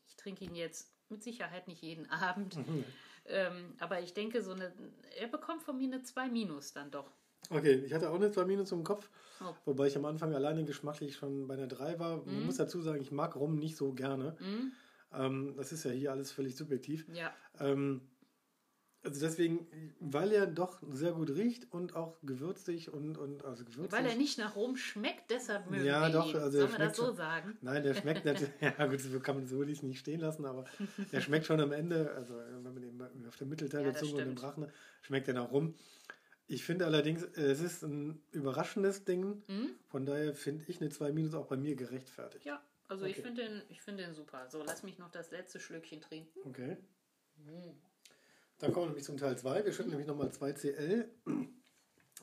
ich 0.06 0.16
trinke 0.16 0.44
ihn 0.44 0.54
jetzt 0.54 0.92
mit 1.08 1.22
Sicherheit 1.22 1.68
nicht 1.68 1.82
jeden 1.82 2.08
Abend. 2.10 2.56
Ähm, 3.26 3.74
aber 3.80 4.00
ich 4.00 4.14
denke, 4.14 4.42
so 4.42 4.52
eine, 4.52 4.72
er 5.18 5.28
bekommt 5.28 5.62
von 5.62 5.76
mir 5.78 5.86
eine 5.92 6.02
2 6.02 6.28
Minus 6.28 6.72
dann 6.72 6.90
doch. 6.90 7.10
Okay, 7.50 7.82
ich 7.86 7.92
hatte 7.92 8.10
auch 8.10 8.14
eine 8.14 8.30
2 8.30 8.44
Minus 8.44 8.72
im 8.72 8.84
Kopf, 8.84 9.08
Oh. 9.40 9.52
wobei 9.64 9.88
ich 9.88 9.96
am 9.96 10.04
Anfang 10.04 10.34
alleine 10.34 10.64
geschmacklich 10.64 11.16
schon 11.16 11.46
bei 11.48 11.54
einer 11.54 11.66
3 11.66 11.98
war. 11.98 12.18
Mhm. 12.18 12.34
Man 12.34 12.46
muss 12.46 12.56
dazu 12.56 12.80
sagen, 12.80 13.00
ich 13.00 13.10
mag 13.12 13.36
Rum 13.36 13.56
nicht 13.58 13.76
so 13.76 13.92
gerne. 13.92 14.36
Ähm, 15.12 15.54
das 15.56 15.72
ist 15.72 15.84
ja 15.84 15.90
hier 15.90 16.12
alles 16.12 16.30
völlig 16.32 16.56
subjektiv. 16.56 17.06
Ja, 17.12 17.32
Ähm, 17.60 18.00
also 19.02 19.20
deswegen, 19.20 19.66
weil 20.00 20.32
er 20.32 20.46
doch 20.46 20.80
sehr 20.92 21.12
gut 21.12 21.28
riecht 21.30 21.70
und 21.72 21.94
auch 21.94 22.16
gewürzig 22.22 22.90
und, 22.90 23.18
und 23.18 23.44
also 23.44 23.62
gewürzig. 23.64 23.92
Weil 23.92 24.06
er 24.06 24.14
nicht 24.16 24.38
nach 24.38 24.56
Rum 24.56 24.76
schmeckt, 24.78 25.30
deshalb 25.30 25.70
mögen 25.70 25.84
Ja, 25.84 26.06
wir 26.06 26.12
doch, 26.12 26.30
ihn. 26.32 26.36
also 26.40 26.56
er 26.56 26.68
Sollen 26.68 26.78
wir 26.80 26.86
das 26.86 26.96
so 26.96 27.06
schon- 27.08 27.16
sagen? 27.16 27.58
Nein, 27.60 27.82
der 27.82 27.92
schmeckt 27.94 28.24
natürlich, 28.24 28.54
ja 28.78 28.86
gut, 28.86 29.00
so 29.00 29.20
kann 29.20 29.36
man 29.36 29.46
so 29.46 29.62
nicht 29.62 29.82
nicht 29.82 29.98
stehen 29.98 30.20
lassen, 30.20 30.46
aber 30.46 30.64
der 31.12 31.20
schmeckt 31.20 31.44
schon 31.44 31.60
am 31.60 31.72
Ende, 31.72 32.12
also 32.14 32.34
wenn 32.34 32.62
man 32.62 32.82
ihn 33.14 33.26
auf 33.28 33.36
der 33.36 33.46
Mittelteil 33.46 33.84
Ja, 33.84 33.90
der 33.90 34.00
Zunge 34.00 34.12
und 34.14 34.18
im 34.20 34.24
stimmt. 34.38 34.42
Rachen, 34.42 34.66
schmeckt 35.02 35.28
er 35.28 35.34
nach 35.34 35.50
rum. 35.52 35.74
Ich 36.46 36.64
finde 36.64 36.84
allerdings, 36.84 37.22
es 37.34 37.60
ist 37.60 37.82
ein 37.82 38.22
überraschendes 38.32 39.04
Ding. 39.04 39.42
Mhm. 39.48 39.70
Von 39.88 40.04
daher 40.04 40.34
finde 40.34 40.64
ich 40.68 40.80
eine 40.80 40.90
2 40.90 41.12
Minus 41.12 41.34
auch 41.34 41.46
bei 41.46 41.56
mir 41.56 41.74
gerechtfertigt. 41.74 42.44
Ja, 42.44 42.62
also 42.88 43.04
okay. 43.04 43.14
ich 43.16 43.22
finde 43.22 43.42
den, 43.42 43.62
find 43.78 43.98
den 43.98 44.14
super. 44.14 44.48
So, 44.50 44.62
lass 44.62 44.82
mich 44.82 44.98
noch 44.98 45.10
das 45.10 45.30
letzte 45.30 45.58
Schlückchen 45.58 46.00
trinken. 46.00 46.40
Okay. 46.44 46.76
Mhm. 47.36 47.74
Dann 48.58 48.72
kommen 48.72 48.86
wir 48.86 48.88
nämlich 48.88 49.04
zum 49.04 49.16
Teil 49.16 49.36
2. 49.36 49.64
Wir 49.64 49.72
schütten 49.72 49.90
nämlich 49.90 50.06
nochmal 50.06 50.30
2 50.30 50.52
CL 50.52 51.08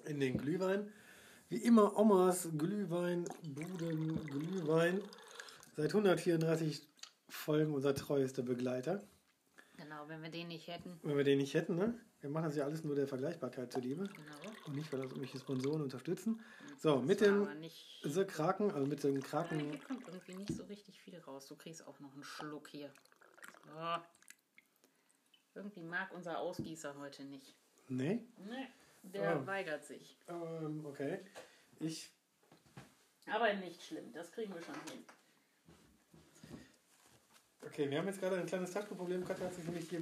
in 0.06 0.20
den 0.20 0.38
Glühwein. 0.38 0.92
Wie 1.50 1.58
immer 1.58 1.98
Omas 1.98 2.48
Glühwein, 2.58 3.26
Buden 3.44 4.26
Glühwein. 4.26 5.02
Seit 5.76 5.90
134 5.90 6.88
Folgen 7.28 7.74
unser 7.74 7.96
treuester 7.96 8.44
Begleiter. 8.44 9.04
Genau, 9.82 10.08
wenn 10.08 10.22
wir 10.22 10.30
den 10.30 10.48
nicht 10.48 10.68
hätten. 10.68 11.00
Wenn 11.02 11.18
wir 11.18 11.24
den 11.24 11.40
nicht 11.40 11.54
hätten, 11.56 11.76
ne? 11.76 12.00
Wir 12.20 12.30
machen 12.30 12.46
das 12.46 12.56
ja 12.56 12.66
alles 12.66 12.84
nur 12.84 12.96
der 12.96 13.08
Vergleichbarkeit 13.08 13.72
zuliebe. 13.74 14.08
Genau. 14.08 14.56
Und 14.68 14.76
nicht, 14.76 14.92
weil 14.94 15.00
das 15.00 15.10
irgendwelche 15.10 15.40
Sponsoren 15.40 15.82
unterstützen. 15.82 16.40
So, 16.78 16.98
das 16.98 17.06
mit 17.06 17.22
den 17.22 17.48
The 18.04 18.26
Kraken, 18.26 18.72
also 18.72 18.86
mit 18.86 19.04
den 19.04 19.22
Kraken. 19.22 19.60
Ja, 19.60 19.66
hier 19.66 19.80
kommt 19.80 20.08
irgendwie 20.08 20.36
nicht 20.36 20.54
so 20.54 20.64
richtig 20.66 21.02
viel 21.02 21.18
raus. 21.20 21.48
Du 21.48 21.56
kriegst 21.56 21.88
auch 21.88 22.00
noch 22.00 22.14
einen 22.14 22.24
Schluck 22.24 22.68
hier. 22.68 22.92
So. 23.66 24.04
Irgendwie 25.56 25.84
mag 25.84 26.14
unser 26.14 26.38
Ausgießer 26.40 26.96
heute 26.98 27.24
nicht. 27.26 27.56
Nee? 27.88 28.24
Nee. 28.38 28.68
Der 29.02 29.42
oh. 29.42 29.48
weigert 29.48 29.84
sich. 29.84 30.16
Ähm, 30.28 30.86
okay. 30.86 31.26
Ich. 31.80 32.12
Aber 33.26 33.52
nicht 33.54 33.82
schlimm, 33.84 34.14
das 34.14 34.32
kriegen 34.32 34.54
wir 34.54 34.62
schon 34.62 34.76
hin. 34.92 35.04
Okay, 37.66 37.90
wir 37.90 38.00
haben 38.00 38.08
jetzt 38.08 38.20
gerade 38.20 38.38
ein 38.38 38.46
kleines 38.46 38.72
Taschenproblem. 38.72 39.26
Katja 39.26 39.46
hat 39.46 39.54
sich 39.54 39.66
nämlich 39.66 39.90
hier 39.90 40.02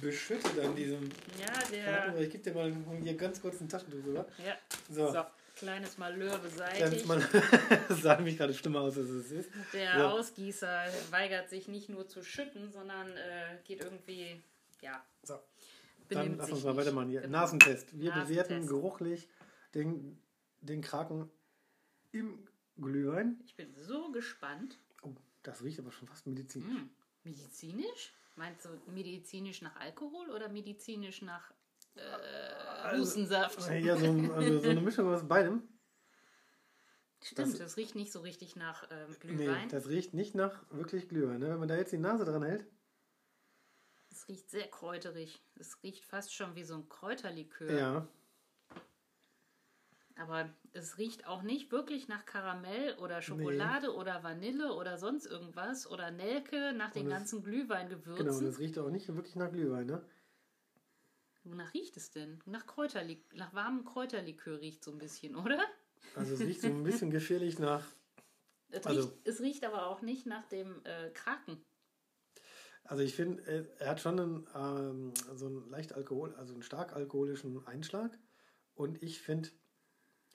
beschüttet 0.00 0.58
an 0.58 0.74
diesem. 0.74 1.08
Ja, 1.40 1.52
der. 1.72 2.18
Ich 2.20 2.30
gebe 2.30 2.44
dir 2.44 2.54
mal 2.54 2.72
hier 3.02 3.16
ganz 3.16 3.40
kurz 3.40 3.60
ein 3.60 3.68
Taschentuch 3.68 4.04
rüber. 4.04 4.26
Ja. 4.44 4.56
So. 4.90 5.12
so. 5.12 5.24
Kleines 5.56 5.98
Malheur 5.98 6.38
beseitigt. 6.38 6.76
Kleines 6.76 7.04
Malheur. 7.06 7.42
das 7.88 8.02
sah 8.02 8.16
nämlich 8.16 8.36
gerade 8.38 8.54
schlimmer 8.54 8.82
aus, 8.82 8.96
als 8.96 9.08
es 9.08 9.30
ist. 9.32 9.50
Der 9.72 9.98
so. 9.98 10.06
Ausgießer 10.06 10.84
weigert 11.10 11.50
sich 11.50 11.66
nicht 11.66 11.88
nur 11.88 12.06
zu 12.06 12.22
schütten, 12.22 12.70
sondern 12.70 13.08
äh, 13.16 13.56
geht 13.64 13.82
irgendwie, 13.82 14.40
ja. 14.80 15.02
So. 15.24 15.40
Dann 16.10 16.36
lass 16.38 16.50
uns 16.52 16.62
mal 16.62 16.76
weitermachen 16.76 17.08
hier. 17.08 17.22
Genau. 17.22 17.38
Nasentest. 17.38 17.98
Wir 17.98 18.10
Nasentest. 18.10 18.48
bewerten 18.48 18.66
geruchlich 18.66 19.28
den, 19.74 20.20
den 20.60 20.80
Kraken 20.80 21.28
im 22.12 22.46
Glühwein. 22.80 23.40
Ich 23.44 23.56
bin 23.56 23.74
so 23.74 24.10
gespannt. 24.12 24.78
Das 25.42 25.62
riecht 25.62 25.78
aber 25.78 25.92
schon 25.92 26.08
fast 26.08 26.26
medizinisch. 26.26 26.82
Mm. 26.82 26.88
Medizinisch? 27.24 28.12
Meinst 28.36 28.64
du 28.64 28.68
medizinisch 28.92 29.62
nach 29.62 29.76
Alkohol 29.76 30.30
oder 30.30 30.48
medizinisch 30.48 31.22
nach 31.22 31.52
äh, 31.96 32.00
also, 32.00 33.00
Hustensaft? 33.02 33.58
Ja, 33.70 33.96
so, 33.96 34.06
also 34.32 34.60
so 34.60 34.68
eine 34.68 34.80
Mischung 34.80 35.12
aus 35.12 35.26
beidem. 35.26 35.62
Stimmt, 37.20 37.48
das, 37.48 37.58
das, 37.58 37.76
riecht 37.76 37.96
nicht 37.96 38.12
so 38.12 38.20
richtig 38.20 38.54
nach 38.54 38.88
ähm, 38.90 39.16
Glühwein. 39.18 39.64
Nee, 39.64 39.68
das 39.70 39.88
riecht 39.88 40.14
nicht 40.14 40.36
nach 40.36 40.62
wirklich 40.70 41.08
Glühwein. 41.08 41.40
Ne? 41.40 41.50
Wenn 41.50 41.58
man 41.58 41.68
da 41.68 41.76
jetzt 41.76 41.92
die 41.92 41.98
Nase 41.98 42.24
dran 42.24 42.44
hält. 42.44 42.64
Es 44.10 44.28
riecht 44.28 44.48
sehr 44.50 44.68
kräuterig. 44.68 45.42
Es 45.56 45.82
riecht 45.82 46.04
fast 46.04 46.32
schon 46.32 46.54
wie 46.54 46.62
so 46.62 46.74
ein 46.74 46.88
Kräuterlikör. 46.88 47.72
Ja. 47.72 48.08
Aber 50.18 50.50
es 50.72 50.98
riecht 50.98 51.26
auch 51.26 51.42
nicht 51.42 51.70
wirklich 51.70 52.08
nach 52.08 52.26
Karamell 52.26 52.96
oder 52.98 53.22
Schokolade 53.22 53.86
nee. 53.86 53.92
oder 53.92 54.24
Vanille 54.24 54.74
oder 54.74 54.98
sonst 54.98 55.26
irgendwas 55.26 55.88
oder 55.88 56.10
Nelke 56.10 56.72
nach 56.72 56.90
den 56.90 57.08
ganzen 57.08 57.42
Glühweingewürzen. 57.44 58.26
Genau, 58.26 58.40
das 58.40 58.58
riecht 58.58 58.78
auch 58.78 58.90
nicht 58.90 59.06
wirklich 59.14 59.36
nach 59.36 59.52
Glühwein, 59.52 59.86
ne? 59.86 60.04
Wonach 61.44 61.72
riecht 61.72 61.96
es 61.96 62.10
denn? 62.10 62.40
Nach 62.46 62.66
Kräuterlikör, 62.66 63.38
nach 63.38 63.54
warmem 63.54 63.84
Kräuterlikör 63.84 64.60
riecht 64.60 64.82
so 64.82 64.90
ein 64.90 64.98
bisschen, 64.98 65.36
oder? 65.36 65.60
Also 66.16 66.34
es 66.34 66.40
riecht 66.40 66.62
so 66.62 66.68
ein 66.68 66.82
bisschen 66.82 67.10
gefährlich 67.10 67.60
nach. 67.60 67.86
Es, 68.70 68.86
also, 68.86 69.02
riecht, 69.02 69.28
es 69.28 69.40
riecht 69.40 69.64
aber 69.64 69.86
auch 69.86 70.02
nicht 70.02 70.26
nach 70.26 70.46
dem 70.46 70.84
äh, 70.84 71.10
Kraken. 71.10 71.64
Also 72.82 73.02
ich 73.02 73.14
finde, 73.14 73.70
er 73.78 73.90
hat 73.90 74.00
schon 74.00 74.18
einen, 74.18 74.46
ähm, 74.54 75.14
so 75.34 75.46
einen 75.46 75.68
leicht 75.70 75.92
Alkohol, 75.92 76.34
also 76.34 76.54
einen 76.54 76.62
stark 76.62 76.94
alkoholischen 76.94 77.64
Einschlag. 77.66 78.18
Und 78.74 79.02
ich 79.02 79.20
finde, 79.20 79.50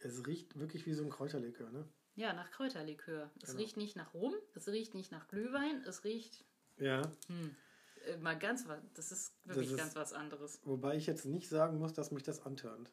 es 0.03 0.25
riecht 0.27 0.59
wirklich 0.59 0.85
wie 0.85 0.93
so 0.93 1.03
ein 1.03 1.09
Kräuterlikör, 1.09 1.69
ne? 1.69 1.87
Ja, 2.15 2.33
nach 2.33 2.51
Kräuterlikör. 2.51 3.31
Es 3.41 3.49
genau. 3.49 3.59
riecht 3.59 3.77
nicht 3.77 3.95
nach 3.95 4.13
Rum, 4.13 4.35
es 4.53 4.67
riecht 4.67 4.93
nicht 4.93 5.11
nach 5.11 5.27
Glühwein, 5.27 5.83
es 5.85 6.03
riecht. 6.03 6.45
Ja. 6.77 7.01
Hm, 7.27 7.55
äh, 8.05 8.17
mal 8.17 8.37
ganz 8.37 8.67
was. 8.67 8.79
Das 8.93 9.11
ist 9.11 9.33
wirklich 9.45 9.69
das 9.69 9.73
ist, 9.73 9.79
ganz 9.79 9.95
was 9.95 10.13
anderes. 10.13 10.59
Wobei 10.63 10.95
ich 10.95 11.07
jetzt 11.07 11.25
nicht 11.25 11.49
sagen 11.49 11.79
muss, 11.79 11.93
dass 11.93 12.11
mich 12.11 12.23
das 12.23 12.45
antörnt. 12.45 12.91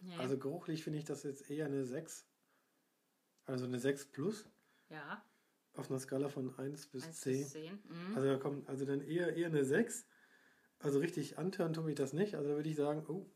Ja. 0.00 0.18
Also 0.18 0.38
geruchlich 0.38 0.84
finde 0.84 0.98
ich 0.98 1.04
das 1.04 1.22
jetzt 1.22 1.50
eher 1.50 1.66
eine 1.66 1.84
6. 1.84 2.26
Also 3.46 3.64
eine 3.64 3.80
6 3.80 4.06
plus. 4.06 4.44
Ja. 4.90 5.24
Auf 5.74 5.90
einer 5.90 5.98
Skala 5.98 6.28
von 6.28 6.56
1 6.58 6.86
bis 6.88 7.04
1 7.04 7.20
10. 7.20 7.38
Bis 7.38 7.52
10. 7.52 7.72
Mhm. 7.72 8.16
Also 8.16 8.28
da 8.28 8.36
kommt 8.36 8.68
also 8.68 8.84
dann 8.84 9.00
eher, 9.00 9.34
eher 9.34 9.48
eine 9.48 9.64
6. 9.64 10.06
Also 10.78 10.98
richtig 10.98 11.38
antören 11.38 11.72
tue 11.72 11.90
ich 11.90 11.96
das 11.96 12.12
nicht. 12.12 12.34
Also 12.34 12.50
da 12.50 12.56
würde 12.56 12.68
ich 12.68 12.76
sagen, 12.76 13.04
oh, 13.08 13.26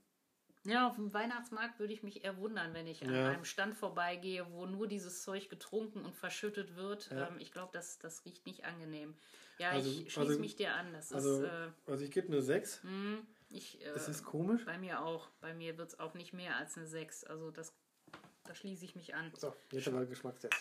ja, 0.64 0.87
auf 0.87 0.97
dem 0.97 1.12
Weihnachtsmarkt 1.14 1.79
würde 1.79 1.93
ich 1.93 2.02
mich 2.02 2.25
eher 2.25 2.37
wundern, 2.37 2.75
wenn 2.75 2.87
ich 2.87 3.02
an 3.02 3.14
ja. 3.14 3.31
einem 3.31 3.45
Stand 3.45 3.76
vorbeigehe, 3.76 4.47
wo 4.52 4.67
nur 4.67 4.87
dieses 4.87 5.23
Zeug 5.23 5.49
getrunken 5.49 6.05
und 6.05 6.14
verschüttet 6.14 6.76
wird. 6.76 7.11
Ja. 7.11 7.29
Ähm, 7.29 7.38
ich 7.38 7.52
glaube, 7.52 7.71
das, 7.73 7.99
das 7.99 8.25
riecht 8.26 8.45
nicht 8.47 8.64
angenehm. 8.64 9.14
Ja, 9.59 9.71
also, 9.71 9.90
ich 9.90 10.12
schließe 10.12 10.21
also, 10.21 10.40
mich 10.40 10.57
dir 10.57 10.75
an. 10.75 10.93
Das 10.93 11.12
also, 11.12 11.43
ist, 11.43 11.50
äh, 11.50 11.69
also 11.87 12.05
ich 12.05 12.11
gebe 12.11 12.29
eine 12.29 12.43
6. 12.43 12.81
Mh, 12.83 13.19
ich, 13.50 13.81
äh, 13.81 13.93
das 13.95 14.09
ist 14.09 14.25
komisch. 14.25 14.64
Bei 14.67 14.79
mir 14.79 15.02
auch. 15.02 15.29
Bei 15.40 15.55
mir 15.55 15.79
wird 15.79 15.88
es 15.88 16.00
auch 16.00 16.14
nicht 16.14 16.33
mehr 16.35 16.57
als 16.57 16.76
eine 16.76 16.87
6. 16.87 17.25
Also 17.25 17.50
das, 17.50 17.73
da 18.45 18.55
schließe 18.55 18.85
ich 18.85 18.95
mich 18.97 19.14
an. 19.14 19.33
So, 19.37 19.55
jetzt 19.73 19.88
aber 19.88 20.05
Geschmackstest. 20.05 20.55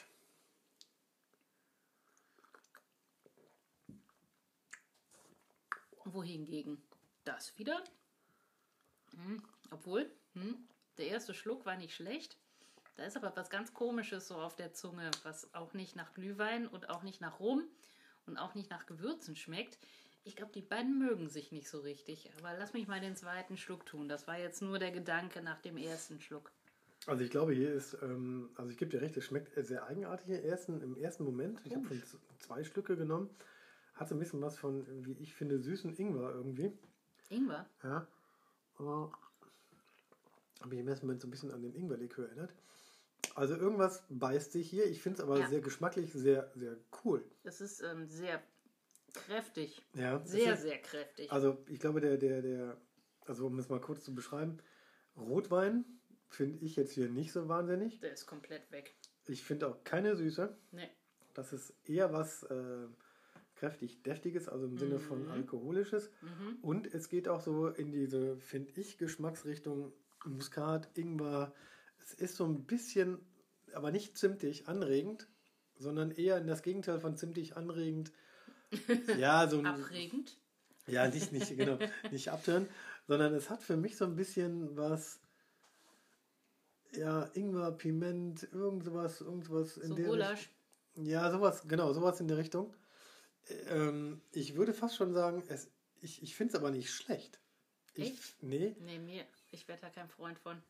Wohingegen 6.06 6.82
das 7.25 7.58
wieder. 7.58 7.84
Hm, 9.13 9.44
obwohl, 9.72 10.10
hm, 10.34 10.58
der 10.98 11.08
erste 11.08 11.34
Schluck 11.34 11.66
war 11.66 11.78
nicht 11.78 11.96
schlecht. 11.96 12.38
Da 12.98 13.06
ist 13.06 13.16
aber 13.16 13.34
was 13.36 13.50
ganz 13.50 13.74
Komisches 13.74 14.28
so 14.28 14.36
auf 14.36 14.56
der 14.56 14.74
Zunge, 14.74 15.10
was 15.24 15.54
auch 15.54 15.74
nicht 15.74 15.96
nach 15.96 16.14
Glühwein 16.14 16.68
und 16.68 16.90
auch 16.90 17.04
nicht 17.04 17.22
nach 17.22 17.40
Rum 17.40 17.64
und 18.26 18.38
auch 18.38 18.56
nicht 18.56 18.70
nach 18.70 18.86
Gewürzen 18.86 19.36
schmeckt. 19.36 19.78
Ich 20.26 20.36
glaube, 20.36 20.52
die 20.54 20.62
beiden 20.62 21.00
mögen 21.00 21.30
sich 21.30 21.52
nicht 21.52 21.70
so 21.70 21.80
richtig. 21.80 22.30
Aber 22.38 22.54
lass 22.58 22.74
mich 22.74 22.88
mal 22.88 23.00
den 23.00 23.16
zweiten 23.16 23.56
Schluck 23.56 23.86
tun. 23.86 24.10
Das 24.10 24.28
war 24.28 24.38
jetzt 24.38 24.62
nur 24.62 24.80
der 24.80 24.92
Gedanke 24.92 25.42
nach 25.42 25.62
dem 25.62 25.78
ersten 25.78 26.20
Schluck. 26.20 26.52
Also 27.08 27.24
ich 27.24 27.32
glaube, 27.32 27.54
hier 27.54 27.74
ist, 27.74 27.98
ähm, 28.02 28.50
also 28.56 28.70
ich 28.70 28.78
gebe 28.78 28.92
dir 28.92 29.02
recht, 29.02 29.16
es 29.16 29.24
schmeckt 29.24 29.54
sehr 29.66 29.86
eigenartig 29.86 30.28
im 30.28 30.44
ersten, 30.44 30.82
im 30.82 30.98
ersten 30.98 31.24
Moment. 31.24 31.62
Ich 31.64 31.74
habe 31.74 31.88
schon 31.88 32.04
zwei 32.40 32.64
Schlücke 32.64 32.98
genommen. 32.98 33.30
Hat 33.96 34.10
so 34.10 34.16
ein 34.16 34.20
bisschen 34.20 34.42
was 34.42 34.58
von, 34.58 34.86
wie 35.06 35.14
ich 35.14 35.34
finde, 35.34 35.60
süßen 35.60 35.96
Ingwer 35.96 36.34
irgendwie. 36.34 36.72
Ingwer? 37.30 37.66
Ja. 37.84 38.08
Habe 40.60 40.70
mich 40.70 40.80
im 40.80 40.88
ersten 40.88 41.06
Moment 41.06 41.22
so 41.22 41.28
ein 41.28 41.32
bisschen 41.32 41.51
an 41.51 41.62
den 41.62 41.74
Ingwerlikör 41.74 42.28
erinnert. 42.28 42.54
Also 43.36 43.56
irgendwas 43.56 44.04
beißt 44.10 44.51
sich 44.51 44.70
hier. 44.70 44.86
Ich 44.86 45.01
finde 45.01 45.20
es 45.20 45.24
aber 45.24 45.39
ja. 45.39 45.48
sehr 45.48 45.62
geschmacklich, 45.62 46.12
sehr, 46.12 46.51
sehr 46.56 46.78
cool. 47.04 47.24
Es 47.44 47.62
ist 47.62 47.82
ähm, 47.82 48.08
sehr 48.08 48.42
kräftig. 49.13 49.82
Ja. 49.94 50.24
Sehr, 50.25 50.54
ist, 50.54 50.62
sehr 50.62 50.78
kräftig. 50.80 51.32
Also 51.32 51.58
ich 51.68 51.80
glaube, 51.80 52.01
der, 52.01 52.18
der, 52.18 52.42
der, 52.42 52.78
also 53.25 53.48
um 53.48 53.58
es 53.60 53.70
mal 53.70 53.80
kurz 53.80 54.04
zu 54.04 54.13
beschreiben, 54.13 54.58
Rotwein 55.16 55.86
finde 56.30 56.63
ich 56.63 56.75
jetzt 56.75 56.92
hier 56.92 57.10
nicht 57.10 57.32
so 57.32 57.48
wahnsinnig. 57.48 58.00
Der 58.00 58.13
ist 58.13 58.25
komplett 58.25 58.72
weg. 58.72 58.96
Ich 59.28 59.44
finde 59.44 59.68
auch 59.68 59.84
keine 59.84 60.16
Süße. 60.16 60.56
Nee. 60.72 60.89
Das 61.34 61.54
ist 61.54 61.74
eher 61.86 62.12
was 62.12 62.44
äh, 62.44 62.88
kräftig 63.56 64.04
deftiges, 64.04 64.50
also 64.50 64.66
im 64.66 64.78
Sinne 64.78 64.96
mhm. 64.96 65.00
von 65.00 65.30
alkoholisches. 65.30 66.10
Mhm. 66.22 66.58
Und 66.62 66.94
es 66.94 67.10
geht 67.10 67.28
auch 67.28 67.42
so 67.42 67.68
in 67.68 67.92
diese, 67.92 68.38
finde 68.38 68.72
ich, 68.80 68.98
Geschmacksrichtung 68.98 69.94
Muskat, 70.26 70.90
Ingwer. 70.96 71.54
Es 72.02 72.14
ist 72.14 72.36
so 72.36 72.46
ein 72.46 72.66
bisschen, 72.66 73.20
aber 73.74 73.92
nicht 73.92 74.18
zimtig, 74.18 74.68
anregend, 74.68 75.28
sondern 75.78 76.12
eher 76.12 76.38
in 76.38 76.48
das 76.48 76.62
Gegenteil 76.62 77.00
von 77.00 77.18
zimtig 77.18 77.56
anregend. 77.58 78.12
Ja, 79.18 79.48
so 79.48 79.58
ein. 79.58 79.66
Abregend? 79.66 80.38
Ja, 80.86 81.08
nicht, 81.08 81.32
nicht, 81.32 81.56
genau, 81.58 81.80
nicht 82.12 82.30
abtören, 82.30 82.68
sondern 83.08 83.34
es 83.34 83.50
hat 83.50 83.64
für 83.64 83.78
mich 83.78 83.98
so 83.98 84.06
ein 84.06 84.16
bisschen 84.16 84.78
was. 84.78 85.20
Ja, 86.92 87.30
Ingwer, 87.34 87.72
Piment, 87.72 88.48
irgend 88.52 88.84
sowas, 88.84 89.22
irgendwas 89.22 89.78
in 89.78 89.90
so 89.90 89.96
der 89.96 90.06
Gulasch. 90.06 90.50
Ja, 90.96 91.32
sowas, 91.32 91.64
genau, 91.68 91.94
sowas 91.94 92.20
in 92.20 92.28
der 92.28 92.38
Richtung. 92.38 92.76
Ähm, 93.70 94.22
ich 94.32 94.56
würde 94.56 94.74
fast 94.74 94.96
schon 94.96 95.14
sagen, 95.14 95.44
es, 95.48 95.70
ich, 96.02 96.22
ich 96.24 96.36
finde 96.36 96.54
es 96.54 96.60
aber 96.60 96.72
nicht 96.72 96.92
schlecht. 96.92 97.40
Ich, 97.94 98.12
Echt? 98.12 98.44
Nee. 98.44 98.76
Nee, 98.80 99.00
mir, 99.00 99.26
ich 99.51 99.68
werde 99.68 99.82
da 99.84 99.89
kein 99.89 100.10
Freund 100.10 100.39
von. 100.39 100.62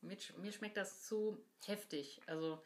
Mir, 0.00 0.16
mir 0.38 0.52
schmeckt 0.52 0.76
das 0.76 1.04
zu 1.04 1.42
heftig. 1.64 2.20
Also 2.26 2.62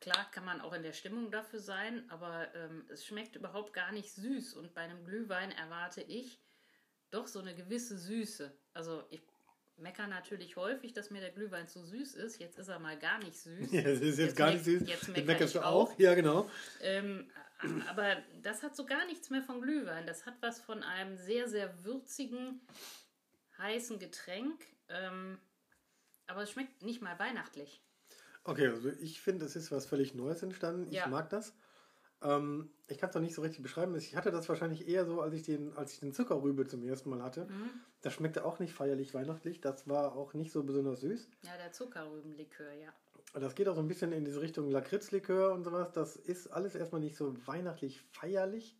klar 0.00 0.30
kann 0.30 0.44
man 0.44 0.60
auch 0.60 0.72
in 0.72 0.82
der 0.82 0.92
Stimmung 0.92 1.30
dafür 1.30 1.60
sein, 1.60 2.08
aber 2.10 2.52
ähm, 2.54 2.86
es 2.88 3.04
schmeckt 3.04 3.36
überhaupt 3.36 3.72
gar 3.72 3.92
nicht 3.92 4.12
süß. 4.12 4.54
Und 4.54 4.74
bei 4.74 4.82
einem 4.82 5.04
Glühwein 5.04 5.52
erwarte 5.52 6.02
ich 6.02 6.40
doch 7.10 7.26
so 7.26 7.40
eine 7.40 7.54
gewisse 7.54 7.98
Süße. 7.98 8.52
Also 8.72 9.04
ich 9.10 9.20
meckere 9.76 10.06
natürlich 10.06 10.56
häufig, 10.56 10.92
dass 10.92 11.10
mir 11.10 11.20
der 11.20 11.30
Glühwein 11.30 11.68
zu 11.68 11.84
süß 11.84 12.14
ist. 12.14 12.38
Jetzt 12.38 12.58
ist 12.58 12.68
er 12.68 12.78
mal 12.78 12.98
gar 12.98 13.18
nicht 13.18 13.36
süß. 13.36 13.72
Ja, 13.72 13.80
es 13.82 14.00
ist 14.00 14.18
jetzt, 14.18 14.36
gar 14.36 14.52
nicht 14.52 14.64
süß. 14.64 14.82
Jetzt 14.86 15.08
meckere 15.08 15.24
meckerst 15.24 15.54
ich 15.54 15.60
du 15.60 15.66
auch. 15.66 15.90
auch. 15.90 15.98
Ja, 15.98 16.14
genau. 16.14 16.48
Ähm, 16.80 17.30
aber 17.88 18.16
das 18.42 18.62
hat 18.62 18.74
so 18.74 18.86
gar 18.86 19.04
nichts 19.06 19.30
mehr 19.30 19.42
von 19.42 19.60
Glühwein. 19.60 20.06
Das 20.06 20.26
hat 20.26 20.34
was 20.40 20.60
von 20.60 20.82
einem 20.82 21.16
sehr, 21.16 21.48
sehr 21.48 21.84
würzigen, 21.84 22.60
heißen 23.60 23.98
Getränk. 23.98 24.64
Ähm, 24.88 25.38
aber 26.26 26.42
es 26.42 26.50
schmeckt 26.50 26.82
nicht 26.82 27.02
mal 27.02 27.18
weihnachtlich. 27.18 27.82
Okay, 28.44 28.68
also 28.68 28.88
ich 28.88 29.20
finde, 29.20 29.44
es 29.44 29.56
ist 29.56 29.70
was 29.70 29.86
völlig 29.86 30.14
Neues 30.14 30.42
entstanden. 30.42 30.88
Ich 30.88 30.94
Ja. 30.96 31.06
mag 31.08 31.28
das. 31.30 31.54
Ähm, 32.22 32.70
ich 32.88 32.98
kann 32.98 33.08
es 33.10 33.14
noch 33.14 33.22
nicht 33.22 33.34
so 33.34 33.42
richtig 33.42 33.62
beschreiben. 33.62 33.94
Ich 33.96 34.14
hatte 34.16 34.30
das 34.30 34.48
wahrscheinlich 34.48 34.86
eher 34.88 35.06
so, 35.06 35.20
als 35.22 35.34
ich 35.34 35.42
den, 35.42 35.74
als 35.76 35.92
ich 35.92 36.00
den 36.00 36.12
Zuckerrübe 36.12 36.66
zum 36.66 36.82
ersten 36.82 37.10
Mal 37.10 37.22
hatte. 37.22 37.46
Mhm. 37.46 37.70
Das 38.02 38.12
schmeckte 38.12 38.44
auch 38.44 38.58
nicht 38.58 38.74
feierlich 38.74 39.14
weihnachtlich. 39.14 39.60
Das 39.60 39.88
war 39.88 40.14
auch 40.14 40.34
nicht 40.34 40.52
so 40.52 40.62
besonders 40.62 41.00
süß. 41.00 41.30
Ja, 41.42 41.56
der 41.56 41.72
Zuckerrübenlikör, 41.72 42.72
ja. 42.72 42.92
Das 43.34 43.54
geht 43.54 43.68
auch 43.68 43.74
so 43.76 43.80
ein 43.80 43.88
bisschen 43.88 44.12
in 44.12 44.24
diese 44.24 44.40
Richtung 44.40 44.70
Lakritzlikör 44.70 45.52
und 45.52 45.64
sowas. 45.64 45.92
Das 45.92 46.16
ist 46.16 46.48
alles 46.48 46.74
erstmal 46.74 47.00
nicht 47.00 47.16
so 47.16 47.34
weihnachtlich 47.46 48.00
feierlich. 48.00 48.76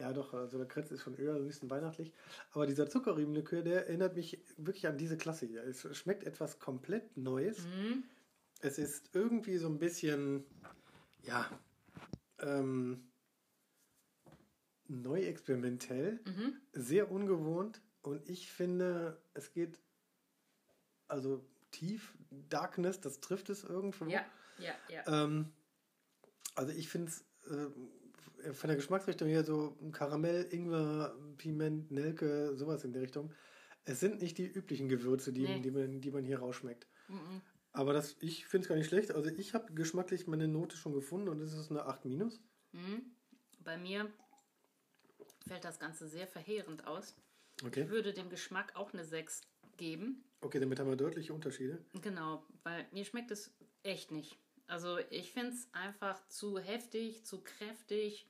Ja, 0.00 0.14
doch, 0.14 0.32
also 0.32 0.56
Lakritz 0.56 0.90
ist 0.90 1.02
schon 1.02 1.14
eher 1.18 1.34
ein 1.34 1.46
bisschen 1.46 1.68
weihnachtlich. 1.68 2.10
Aber 2.52 2.66
dieser 2.66 2.88
Zuckerrübenlikör, 2.88 3.60
der 3.60 3.86
erinnert 3.86 4.16
mich 4.16 4.42
wirklich 4.56 4.86
an 4.86 4.96
diese 4.96 5.18
Klasse 5.18 5.44
hier. 5.44 5.62
Es 5.64 5.86
schmeckt 5.94 6.24
etwas 6.24 6.58
komplett 6.58 7.18
Neues. 7.18 7.58
Mhm. 7.66 8.04
Es 8.62 8.78
ist 8.78 9.10
irgendwie 9.14 9.58
so 9.58 9.68
ein 9.68 9.78
bisschen, 9.78 10.44
ja, 11.22 11.50
ähm, 12.38 13.10
neu 14.88 15.20
experimentell, 15.20 16.20
Mhm. 16.24 16.60
sehr 16.72 17.10
ungewohnt 17.10 17.82
und 18.00 18.26
ich 18.28 18.50
finde, 18.50 19.20
es 19.34 19.52
geht 19.52 19.78
also 21.08 21.44
tief, 21.72 22.16
Darkness, 22.48 23.00
das 23.00 23.20
trifft 23.20 23.50
es 23.50 23.64
irgendwo. 23.64 24.06
Ja, 24.06 24.24
ja, 24.58 24.72
ja. 24.88 25.24
Ähm, 25.24 25.52
also 26.54 26.72
ich 26.72 26.88
finde 26.88 27.10
es 27.10 27.20
äh, 27.50 27.66
von 28.52 28.68
der 28.68 28.76
Geschmacksrichtung 28.76 29.28
her 29.28 29.44
so 29.44 29.76
Karamell, 29.92 30.46
Ingwer, 30.50 31.14
Piment, 31.38 31.90
Nelke, 31.90 32.56
sowas 32.56 32.84
in 32.84 32.92
die 32.92 32.98
Richtung. 32.98 33.32
Es 33.84 34.00
sind 34.00 34.20
nicht 34.20 34.38
die 34.38 34.46
üblichen 34.46 34.88
Gewürze, 34.88 35.32
die, 35.32 35.42
Nee. 35.42 35.60
die, 35.60 35.70
man, 35.70 36.00
die 36.00 36.10
man 36.10 36.24
hier 36.24 36.38
rausschmeckt. 36.38 36.86
Mhm. 37.08 37.40
Aber 37.72 37.92
das, 37.92 38.16
ich 38.20 38.46
finde 38.46 38.64
es 38.64 38.68
gar 38.68 38.76
nicht 38.76 38.88
schlecht. 38.88 39.12
Also 39.12 39.30
ich 39.30 39.54
habe 39.54 39.72
geschmacklich 39.72 40.26
meine 40.26 40.48
Note 40.48 40.76
schon 40.76 40.92
gefunden 40.92 41.28
und 41.28 41.40
es 41.40 41.52
ist 41.52 41.70
eine 41.70 41.86
8 41.86 42.04
minus. 42.04 42.40
Mhm. 42.72 43.02
Bei 43.62 43.78
mir 43.78 44.10
fällt 45.46 45.64
das 45.64 45.78
Ganze 45.78 46.08
sehr 46.08 46.26
verheerend 46.26 46.86
aus. 46.86 47.14
Okay. 47.64 47.82
Ich 47.82 47.90
würde 47.90 48.12
dem 48.12 48.28
Geschmack 48.28 48.74
auch 48.74 48.92
eine 48.92 49.04
6 49.04 49.42
geben. 49.76 50.24
Okay, 50.40 50.58
damit 50.58 50.78
haben 50.80 50.88
wir 50.88 50.96
deutliche 50.96 51.32
Unterschiede. 51.32 51.84
Genau, 52.02 52.44
weil 52.64 52.86
mir 52.92 53.04
schmeckt 53.04 53.30
es 53.30 53.52
echt 53.82 54.10
nicht. 54.10 54.38
Also 54.70 54.98
ich 55.10 55.32
finde 55.32 55.50
es 55.50 55.68
einfach 55.72 56.24
zu 56.28 56.58
heftig, 56.58 57.24
zu 57.24 57.42
kräftig. 57.42 58.28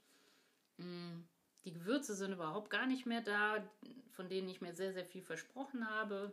Mm, 0.79 1.21
Die 1.67 1.73
Gewürze 1.75 2.15
sind 2.15 2.33
überhaupt 2.33 2.71
gar 2.71 2.87
nicht 2.87 3.05
mehr 3.05 3.21
da, 3.21 3.63
von 4.13 4.29
denen 4.31 4.49
ich 4.49 4.63
mir 4.63 4.75
sehr, 4.75 4.95
sehr 4.95 5.05
viel 5.05 5.23
versprochen 5.23 5.89
habe. 5.91 6.33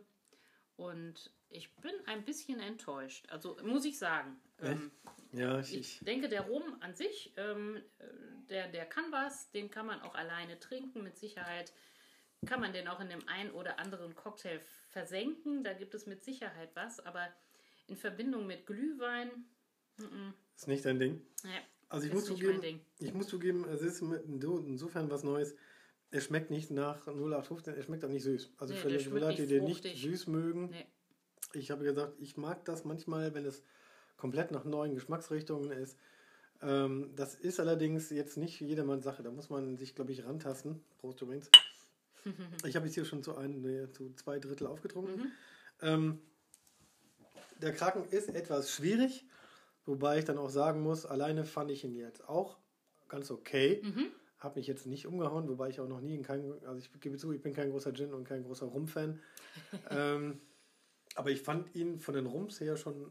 Und 0.76 1.30
ich 1.50 1.74
bin 1.76 1.92
ein 2.06 2.24
bisschen 2.24 2.58
enttäuscht. 2.60 3.26
Also 3.30 3.58
muss 3.62 3.84
ich 3.84 3.98
sagen. 3.98 4.40
Ähm, 4.60 4.90
Ja, 5.32 5.60
ich, 5.60 5.74
ich 5.76 5.98
denke, 6.00 6.28
der 6.30 6.42
Rum 6.42 6.76
an 6.80 6.94
sich, 6.94 7.34
ähm, 7.36 7.76
äh, 7.98 8.04
der, 8.48 8.68
der 8.68 8.86
kann 8.86 9.12
was, 9.12 9.50
den 9.50 9.70
kann 9.70 9.86
man 9.86 10.00
auch 10.00 10.14
alleine 10.14 10.58
trinken, 10.58 11.02
mit 11.02 11.18
Sicherheit. 11.18 11.72
Kann 12.46 12.60
man 12.60 12.72
den 12.72 12.88
auch 12.88 13.00
in 13.00 13.10
dem 13.10 13.28
einen 13.28 13.50
oder 13.50 13.78
anderen 13.78 14.14
Cocktail 14.14 14.60
versenken, 14.88 15.64
da 15.64 15.74
gibt 15.74 15.92
es 15.94 16.06
mit 16.06 16.22
Sicherheit 16.24 16.70
was, 16.74 17.00
aber 17.00 17.28
in 17.88 17.96
Verbindung 17.96 18.46
mit 18.46 18.64
Glühwein, 18.64 19.44
mm, 19.98 20.34
ist 20.56 20.68
nicht 20.68 20.84
dein 20.84 20.98
Ding. 20.98 21.20
nee, 21.44 21.50
Also 21.88 22.06
ich 22.06 22.12
muss 22.12 22.24
zugeben, 22.24 22.80
ich 22.98 23.14
muss 23.14 23.26
zugeben, 23.28 23.64
es 23.68 23.82
ist 23.82 24.02
insofern 24.02 25.10
was 25.10 25.22
Neues. 25.24 25.54
Es 26.10 26.24
schmeckt 26.24 26.50
nicht 26.50 26.70
nach 26.70 27.06
0815, 27.06 27.74
es 27.74 27.84
schmeckt 27.84 28.04
auch 28.04 28.08
nicht 28.08 28.22
süß. 28.22 28.50
Also 28.56 28.72
Nee, 28.74 28.80
für, 28.80 29.00
schmeckt 29.00 29.20
Leute, 29.20 29.42
nicht 29.42 29.84
die 29.84 29.90
nicht 29.90 30.02
süß 30.02 30.26
mögen, 30.28 30.70
Nee. 30.70 30.86
ich 31.52 31.70
habe 31.70 31.84
gesagt, 31.84 32.14
ich 32.18 32.36
mag 32.36 32.64
das 32.64 32.84
manchmal, 32.84 33.34
wenn 33.34 33.44
es 33.44 33.62
komplett 34.16 34.50
nach 34.50 34.64
neuen 34.64 34.94
Geschmacksrichtungen 34.94 35.70
ist. 35.70 35.98
Ähm, 36.62 37.10
das 37.14 37.34
ist 37.34 37.60
allerdings 37.60 38.10
jetzt 38.10 38.36
nicht 38.36 38.60
jedermanns 38.60 39.04
Sache. 39.04 39.22
Da 39.22 39.30
muss 39.30 39.48
man 39.50 39.76
sich, 39.76 39.94
glaube 39.94 40.12
ich, 40.12 40.24
rantasten. 40.24 40.82
Prost 40.98 41.22
übrigens. 41.22 41.50
Ich 42.66 42.74
habe 42.76 42.84
jetzt 42.86 42.94
hier 42.94 43.04
schon 43.06 43.22
zu, 43.22 43.36
ein, 43.36 43.62
nee, 43.62 43.90
zu 43.92 44.12
zwei 44.14 44.38
Drittel 44.38 44.66
aufgetrunken. 44.66 45.16
Mhm. 45.16 45.32
Ähm, 45.80 46.18
der 47.62 47.72
Kraken 47.72 48.04
ist 48.10 48.28
etwas 48.28 48.70
schwierig, 48.72 49.24
wobei 49.88 50.18
ich 50.18 50.24
dann 50.24 50.38
auch 50.38 50.50
sagen 50.50 50.82
muss, 50.82 51.06
alleine 51.06 51.44
fand 51.44 51.70
ich 51.70 51.82
ihn 51.82 51.96
jetzt 51.96 52.28
auch 52.28 52.58
ganz 53.08 53.30
okay. 53.30 53.82
Mhm. 53.82 54.06
Habe 54.38 54.60
mich 54.60 54.68
jetzt 54.68 54.86
nicht 54.86 55.06
umgehauen, 55.06 55.48
wobei 55.48 55.70
ich 55.70 55.80
auch 55.80 55.88
noch 55.88 56.00
nie 56.00 56.14
in 56.14 56.22
keinem, 56.22 56.54
also 56.64 56.78
ich 56.78 57.00
gebe 57.00 57.16
zu, 57.16 57.32
ich 57.32 57.42
bin 57.42 57.54
kein 57.54 57.70
großer 57.70 57.92
Gin 57.92 58.12
und 58.12 58.24
kein 58.24 58.44
großer 58.44 58.66
Rum-Fan. 58.66 59.20
ähm, 59.90 60.40
aber 61.16 61.30
ich 61.30 61.40
fand 61.40 61.74
ihn 61.74 61.98
von 61.98 62.14
den 62.14 62.26
Rums 62.26 62.60
her 62.60 62.76
schon 62.76 63.10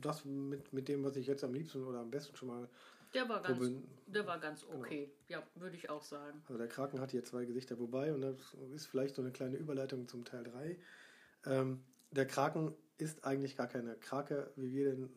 das 0.00 0.24
mit, 0.24 0.72
mit 0.72 0.88
dem, 0.88 1.04
was 1.04 1.16
ich 1.16 1.26
jetzt 1.26 1.44
am 1.44 1.52
liebsten 1.52 1.84
oder 1.84 1.98
am 1.98 2.10
besten 2.10 2.34
schon 2.36 2.48
mal 2.48 2.68
Der 3.12 3.28
war 3.28 3.42
ganz, 3.42 3.58
probieren. 3.58 3.84
der 4.06 4.26
war 4.26 4.38
ganz 4.38 4.64
okay. 4.64 5.12
Ja, 5.28 5.42
würde 5.56 5.76
ich 5.76 5.90
auch 5.90 6.02
sagen. 6.02 6.40
Also 6.46 6.56
der 6.56 6.68
Kraken 6.68 7.00
hat 7.00 7.10
hier 7.10 7.24
zwei 7.24 7.44
Gesichter, 7.44 7.78
wobei, 7.78 8.14
und 8.14 8.22
das 8.22 8.56
ist 8.72 8.86
vielleicht 8.86 9.16
so 9.16 9.22
eine 9.22 9.32
kleine 9.32 9.56
Überleitung 9.56 10.08
zum 10.08 10.24
Teil 10.24 10.44
3. 10.44 10.78
Ähm, 11.46 11.84
der 12.12 12.26
Kraken 12.26 12.74
ist 12.96 13.24
eigentlich 13.24 13.56
gar 13.56 13.66
keine 13.66 13.96
Krake, 13.96 14.52
wie 14.56 14.72
wir 14.72 14.94
den 14.94 15.10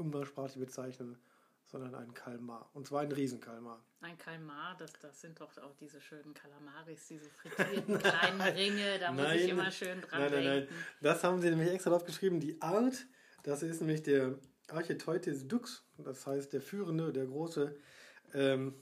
umgangssprachlich 0.00 0.58
bezeichnen, 0.64 1.18
sondern 1.66 1.94
ein 1.94 2.12
Kalmar. 2.14 2.68
Und 2.74 2.86
zwar 2.88 3.02
ein 3.02 3.12
Riesenkalmar. 3.12 3.82
Ein 4.00 4.18
Kalmar, 4.18 4.76
das, 4.78 4.92
das 5.00 5.20
sind 5.20 5.40
doch 5.40 5.56
auch 5.58 5.76
diese 5.76 6.00
schönen 6.00 6.34
Kalamaris, 6.34 7.06
diese 7.06 7.30
frittierten 7.30 7.98
kleinen 8.02 8.40
Ringe, 8.40 8.98
da 8.98 9.12
muss 9.12 9.24
ich 9.34 9.40
Nein. 9.42 9.48
immer 9.50 9.70
schön 9.70 10.00
dran 10.00 10.20
Nein, 10.22 10.32
nein, 10.32 10.44
nein. 10.44 10.58
denken. 10.60 10.74
Das 11.00 11.22
haben 11.22 11.40
sie 11.40 11.50
nämlich 11.50 11.70
extra 11.70 11.90
drauf 11.90 12.04
geschrieben. 12.04 12.40
Die 12.40 12.60
Art, 12.60 13.06
das 13.44 13.62
ist 13.62 13.80
nämlich 13.80 14.02
der 14.02 14.34
Archeteutes 14.68 15.46
dux, 15.48 15.84
das 15.98 16.26
heißt 16.26 16.52
der 16.52 16.60
führende, 16.62 17.12
der 17.12 17.26
große. 17.26 17.76
Ähm, 18.34 18.74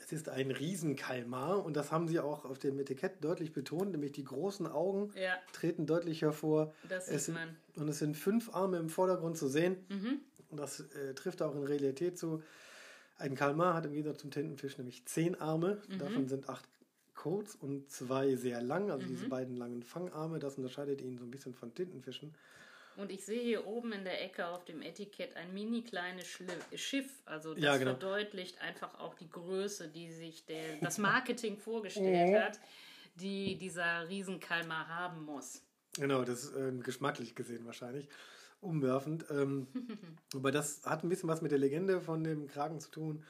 es 0.00 0.12
ist 0.12 0.28
ein 0.28 0.50
Riesenkalmar 0.52 1.64
und 1.64 1.76
das 1.76 1.90
haben 1.92 2.06
sie 2.08 2.20
auch 2.20 2.44
auf 2.44 2.58
dem 2.58 2.78
Etikett 2.78 3.22
deutlich 3.22 3.52
betont, 3.52 3.90
nämlich 3.90 4.12
die 4.12 4.24
großen 4.24 4.66
Augen 4.66 5.12
Ja, 5.16 5.36
treten 5.52 5.86
deutlich 5.86 6.22
hervor. 6.22 6.72
das 6.88 7.08
Es 7.08 7.26
sieht 7.26 7.34
sind, 7.34 7.34
man. 7.34 7.56
und 7.76 7.88
es 7.88 7.98
sind 7.98 8.16
fünf 8.16 8.54
Arme 8.54 8.78
im 8.78 8.88
Vordergrund 8.88 9.36
zu 9.36 9.48
sehen. 9.48 9.84
Mhm. 9.88 10.20
Und 10.50 10.58
das 10.58 10.80
äh, 10.80 11.14
trifft 11.14 11.42
auch 11.42 11.54
in 11.54 11.62
Realität 11.64 12.18
zu. 12.18 12.42
Ein 13.18 13.34
Kalmar 13.34 13.74
hat 13.74 13.84
im 13.86 13.92
Gegensatz 13.92 14.18
zum 14.20 14.30
Tintenfisch 14.30 14.78
nämlich 14.78 15.04
zehn 15.06 15.34
Arme. 15.40 15.82
Mhm. 15.88 15.98
Davon 15.98 16.28
sind 16.28 16.48
acht 16.48 16.64
Codes 17.14 17.56
und 17.56 17.90
zwei 17.90 18.36
sehr 18.36 18.62
lang, 18.62 18.90
also 18.90 19.04
Mhm. 19.04 19.10
diese 19.10 19.28
beiden 19.28 19.56
langen 19.56 19.82
Fangarme. 19.82 20.38
Das 20.38 20.56
unterscheidet 20.56 21.00
ihn 21.02 21.18
so 21.18 21.24
ein 21.24 21.30
bisschen 21.30 21.54
von 21.54 21.74
Tintenfischen. 21.74 22.34
Und 22.96 23.12
ich 23.12 23.24
sehe 23.24 23.40
hier 23.42 23.66
oben 23.66 23.92
in 23.92 24.04
der 24.04 24.24
Ecke 24.24 24.46
auf 24.48 24.64
dem 24.64 24.82
Etikett 24.82 25.36
ein 25.36 25.52
mini 25.54 25.82
kleines 25.82 26.26
Schiff. 26.74 27.10
Also 27.26 27.54
das 27.54 27.62
Ja, 27.62 27.76
genau. 27.76 27.92
verdeutlicht 27.92 28.60
einfach 28.60 28.98
auch 28.98 29.14
die 29.14 29.28
Größe, 29.28 29.88
die 29.88 30.10
sich 30.12 30.44
der, 30.46 30.76
das 30.80 30.98
Marketing 30.98 31.56
vorgestellt 31.58 32.30
Mhm. 32.30 32.34
hat, 32.40 32.58
die 33.16 33.56
dieser 33.56 34.08
Riesenkalmar 34.08 34.88
haben 34.88 35.24
muss. 35.24 35.62
Genau, 35.96 36.24
das 36.24 36.44
ist 36.44 36.56
äh, 36.56 36.72
geschmacklich 36.82 37.34
gesehen 37.34 37.66
wahrscheinlich 37.66 38.08
umwerfend. 38.60 39.26
Ähm, 39.30 39.66
wobei 40.32 40.50
das 40.50 40.82
hat 40.84 41.04
ein 41.04 41.08
bisschen 41.08 41.28
was 41.28 41.42
mit 41.42 41.52
der 41.52 41.58
Legende 41.58 42.00
von 42.00 42.24
dem 42.24 42.46
Kragen 42.46 42.80
zu 42.80 42.90
tun. 42.90 43.24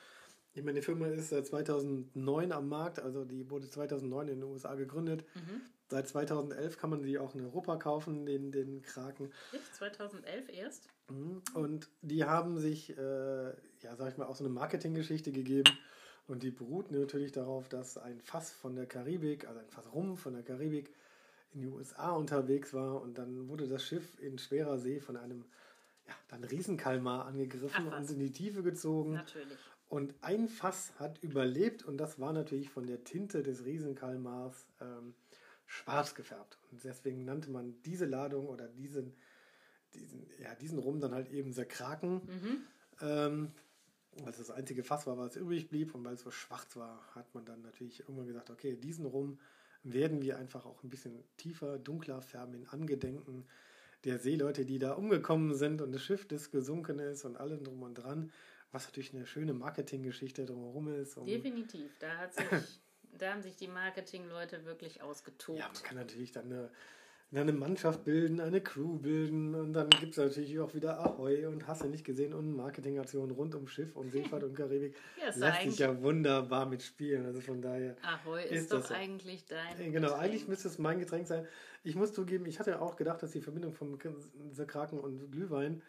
Ich 0.54 0.64
meine, 0.64 0.80
die 0.80 0.84
Firma 0.84 1.06
ist 1.06 1.28
seit 1.28 1.46
2009 1.46 2.52
am 2.52 2.68
Markt, 2.68 2.98
also 2.98 3.24
die 3.24 3.48
wurde 3.50 3.70
2009 3.70 4.28
in 4.28 4.40
den 4.40 4.50
USA 4.50 4.74
gegründet. 4.74 5.24
Mhm. 5.34 5.60
Seit 5.90 6.08
2011 6.08 6.78
kann 6.78 6.90
man 6.90 7.02
sie 7.02 7.18
auch 7.18 7.34
in 7.34 7.42
Europa 7.42 7.76
kaufen, 7.76 8.26
den, 8.26 8.52
den 8.52 8.82
Kraken. 8.82 9.30
Echt? 9.52 9.74
2011 9.76 10.48
erst? 10.52 10.88
Mhm. 11.10 11.42
Und 11.54 11.88
die 12.02 12.24
haben 12.24 12.58
sich, 12.58 12.96
äh, 12.98 13.48
ja, 13.80 13.96
sag 13.96 14.10
ich 14.10 14.18
mal, 14.18 14.26
auch 14.26 14.36
so 14.36 14.44
eine 14.44 14.52
Marketinggeschichte 14.52 15.32
gegeben. 15.32 15.78
Und 16.26 16.42
die 16.42 16.50
beruht 16.50 16.90
natürlich 16.90 17.32
darauf, 17.32 17.68
dass 17.70 17.96
ein 17.96 18.20
Fass 18.20 18.50
von 18.50 18.76
der 18.76 18.86
Karibik, 18.86 19.48
also 19.48 19.60
ein 19.60 19.70
Fass 19.70 19.90
rum 19.94 20.18
von 20.18 20.34
der 20.34 20.42
Karibik, 20.42 20.92
in 21.54 21.62
die 21.62 21.68
USA 21.68 22.11
unterwegs 22.11 22.72
war. 22.74 23.00
Und 23.00 23.18
dann 23.18 23.48
wurde 23.48 23.68
das 23.68 23.84
Schiff 23.84 24.18
in 24.20 24.38
schwerer 24.38 24.78
See 24.78 25.00
von 25.00 25.16
einem 25.16 25.44
ja, 26.06 26.14
dann 26.28 26.44
Riesenkalmar 26.44 27.26
angegriffen 27.26 27.88
Ach, 27.90 27.98
und 27.98 28.11
in 28.11 28.18
die 28.18 28.32
Tiefe 28.32 28.62
gezogen. 28.62 29.12
Natürlich. 29.14 29.58
Und 29.88 30.14
ein 30.20 30.48
Fass 30.48 30.92
hat 30.98 31.22
überlebt 31.22 31.82
und 31.82 31.96
das 31.96 32.18
war 32.20 32.32
natürlich 32.32 32.68
von 32.68 32.87
der 32.87 33.04
Tinte 33.04 33.42
des 33.42 33.64
Riesenkalmars 33.64 34.66
ähm, 34.80 35.14
schwarz 35.66 36.14
gefärbt. 36.14 36.58
Und 36.70 36.84
deswegen 36.84 37.24
nannte 37.24 37.50
man 37.50 37.74
diese 37.84 38.04
Ladung 38.04 38.48
oder 38.48 38.68
diesen, 38.68 39.14
diesen, 39.94 40.26
ja, 40.42 40.54
diesen 40.54 40.78
Rum 40.78 41.00
dann 41.00 41.12
halt 41.12 41.30
eben 41.30 41.54
der 41.54 41.64
Kraken. 41.64 42.16
Mhm. 42.16 42.62
Ähm, 43.00 43.52
weil 44.16 44.30
es 44.30 44.38
das 44.38 44.50
einzige 44.50 44.82
Fass 44.82 45.06
war, 45.06 45.16
was 45.16 45.37
übrig 45.37 45.68
blieb 45.68 45.94
und 45.94 46.04
weil 46.04 46.14
es 46.14 46.22
so 46.22 46.30
schwarz 46.30 46.76
war, 46.76 47.00
hat 47.14 47.32
man 47.34 47.44
dann 47.44 47.62
natürlich 47.62 48.00
irgendwann 48.00 48.26
gesagt, 48.26 48.50
okay, 48.50 48.76
diesen 48.76 49.06
Rum 49.06 49.38
werden 49.92 50.22
wir 50.22 50.38
einfach 50.38 50.66
auch 50.66 50.83
ein 50.83 50.90
bisschen 50.90 51.24
tiefer, 51.37 51.79
dunkler 51.79 52.20
färben 52.20 52.55
in 52.55 52.66
Angedenken 52.68 53.46
der 54.05 54.18
Seeleute, 54.18 54.64
die 54.64 54.79
da 54.79 54.92
umgekommen 54.92 55.55
sind 55.55 55.83
und 55.83 55.92
das 55.92 56.03
Schiff, 56.03 56.27
das 56.27 56.51
gesunken 56.51 56.98
ist 56.98 57.24
und 57.24 57.37
allem 57.37 57.64
drum 57.64 57.83
und 57.83 57.94
dran, 57.94 58.33
was 58.70 58.87
natürlich 58.87 59.14
eine 59.14 59.27
schöne 59.27 59.55
Marketinggeschichte 59.55 60.44
drumherum 60.44 60.88
ist. 60.88 61.16
Definitiv, 61.16 61.98
da, 61.98 62.16
hat 62.16 62.35
sich, 62.35 62.46
da 63.18 63.33
haben 63.33 63.42
sich 63.42 63.57
die 63.57 63.68
Marketingleute 63.68 64.64
wirklich 64.64 65.03
ausgetobt. 65.03 65.59
Ja, 65.59 65.68
man 65.68 65.83
kann 65.83 65.96
natürlich 65.96 66.33
dann 66.33 66.46
eine 66.46 66.70
eine 67.30 67.52
Mannschaft 67.52 68.04
bilden, 68.04 68.40
eine 68.40 68.62
Crew 68.62 68.98
bilden 68.98 69.54
und 69.54 69.74
dann 69.74 69.90
gibt 69.90 70.12
es 70.12 70.16
natürlich 70.16 70.58
auch 70.60 70.74
wieder 70.74 70.98
Ahoi 70.98 71.46
und 71.46 71.66
hast 71.66 71.82
du 71.82 71.88
nicht 71.88 72.04
gesehen 72.04 72.32
und 72.32 72.56
Marketingaktionen 72.56 73.32
rund 73.32 73.54
um 73.54 73.68
Schiff 73.68 73.94
und 73.96 74.10
Seefahrt 74.12 74.44
und 74.44 74.56
Karibik. 74.56 74.96
ja, 75.20 75.34
Lässt 75.34 75.62
sich 75.62 75.78
ja 75.78 76.00
wunderbar 76.02 76.64
mitspielen. 76.64 77.26
Also 77.26 77.42
von 77.42 77.60
daher. 77.60 77.96
Ahoi 78.02 78.44
ist, 78.44 78.52
ist 78.52 78.72
doch 78.72 78.82
so. 78.82 78.94
eigentlich 78.94 79.44
dein. 79.44 79.92
Genau, 79.92 80.08
Getränk. 80.08 80.22
eigentlich 80.22 80.48
müsste 80.48 80.68
es 80.68 80.78
mein 80.78 81.00
Getränk 81.00 81.26
sein. 81.26 81.46
Ich 81.84 81.96
muss 81.96 82.14
zugeben, 82.14 82.46
ich 82.46 82.58
hatte 82.58 82.80
auch 82.80 82.96
gedacht, 82.96 83.22
dass 83.22 83.32
die 83.32 83.42
Verbindung 83.42 83.74
von 83.74 83.98
Kraken 83.98 84.98
und 84.98 85.30
Glühwein 85.30 85.82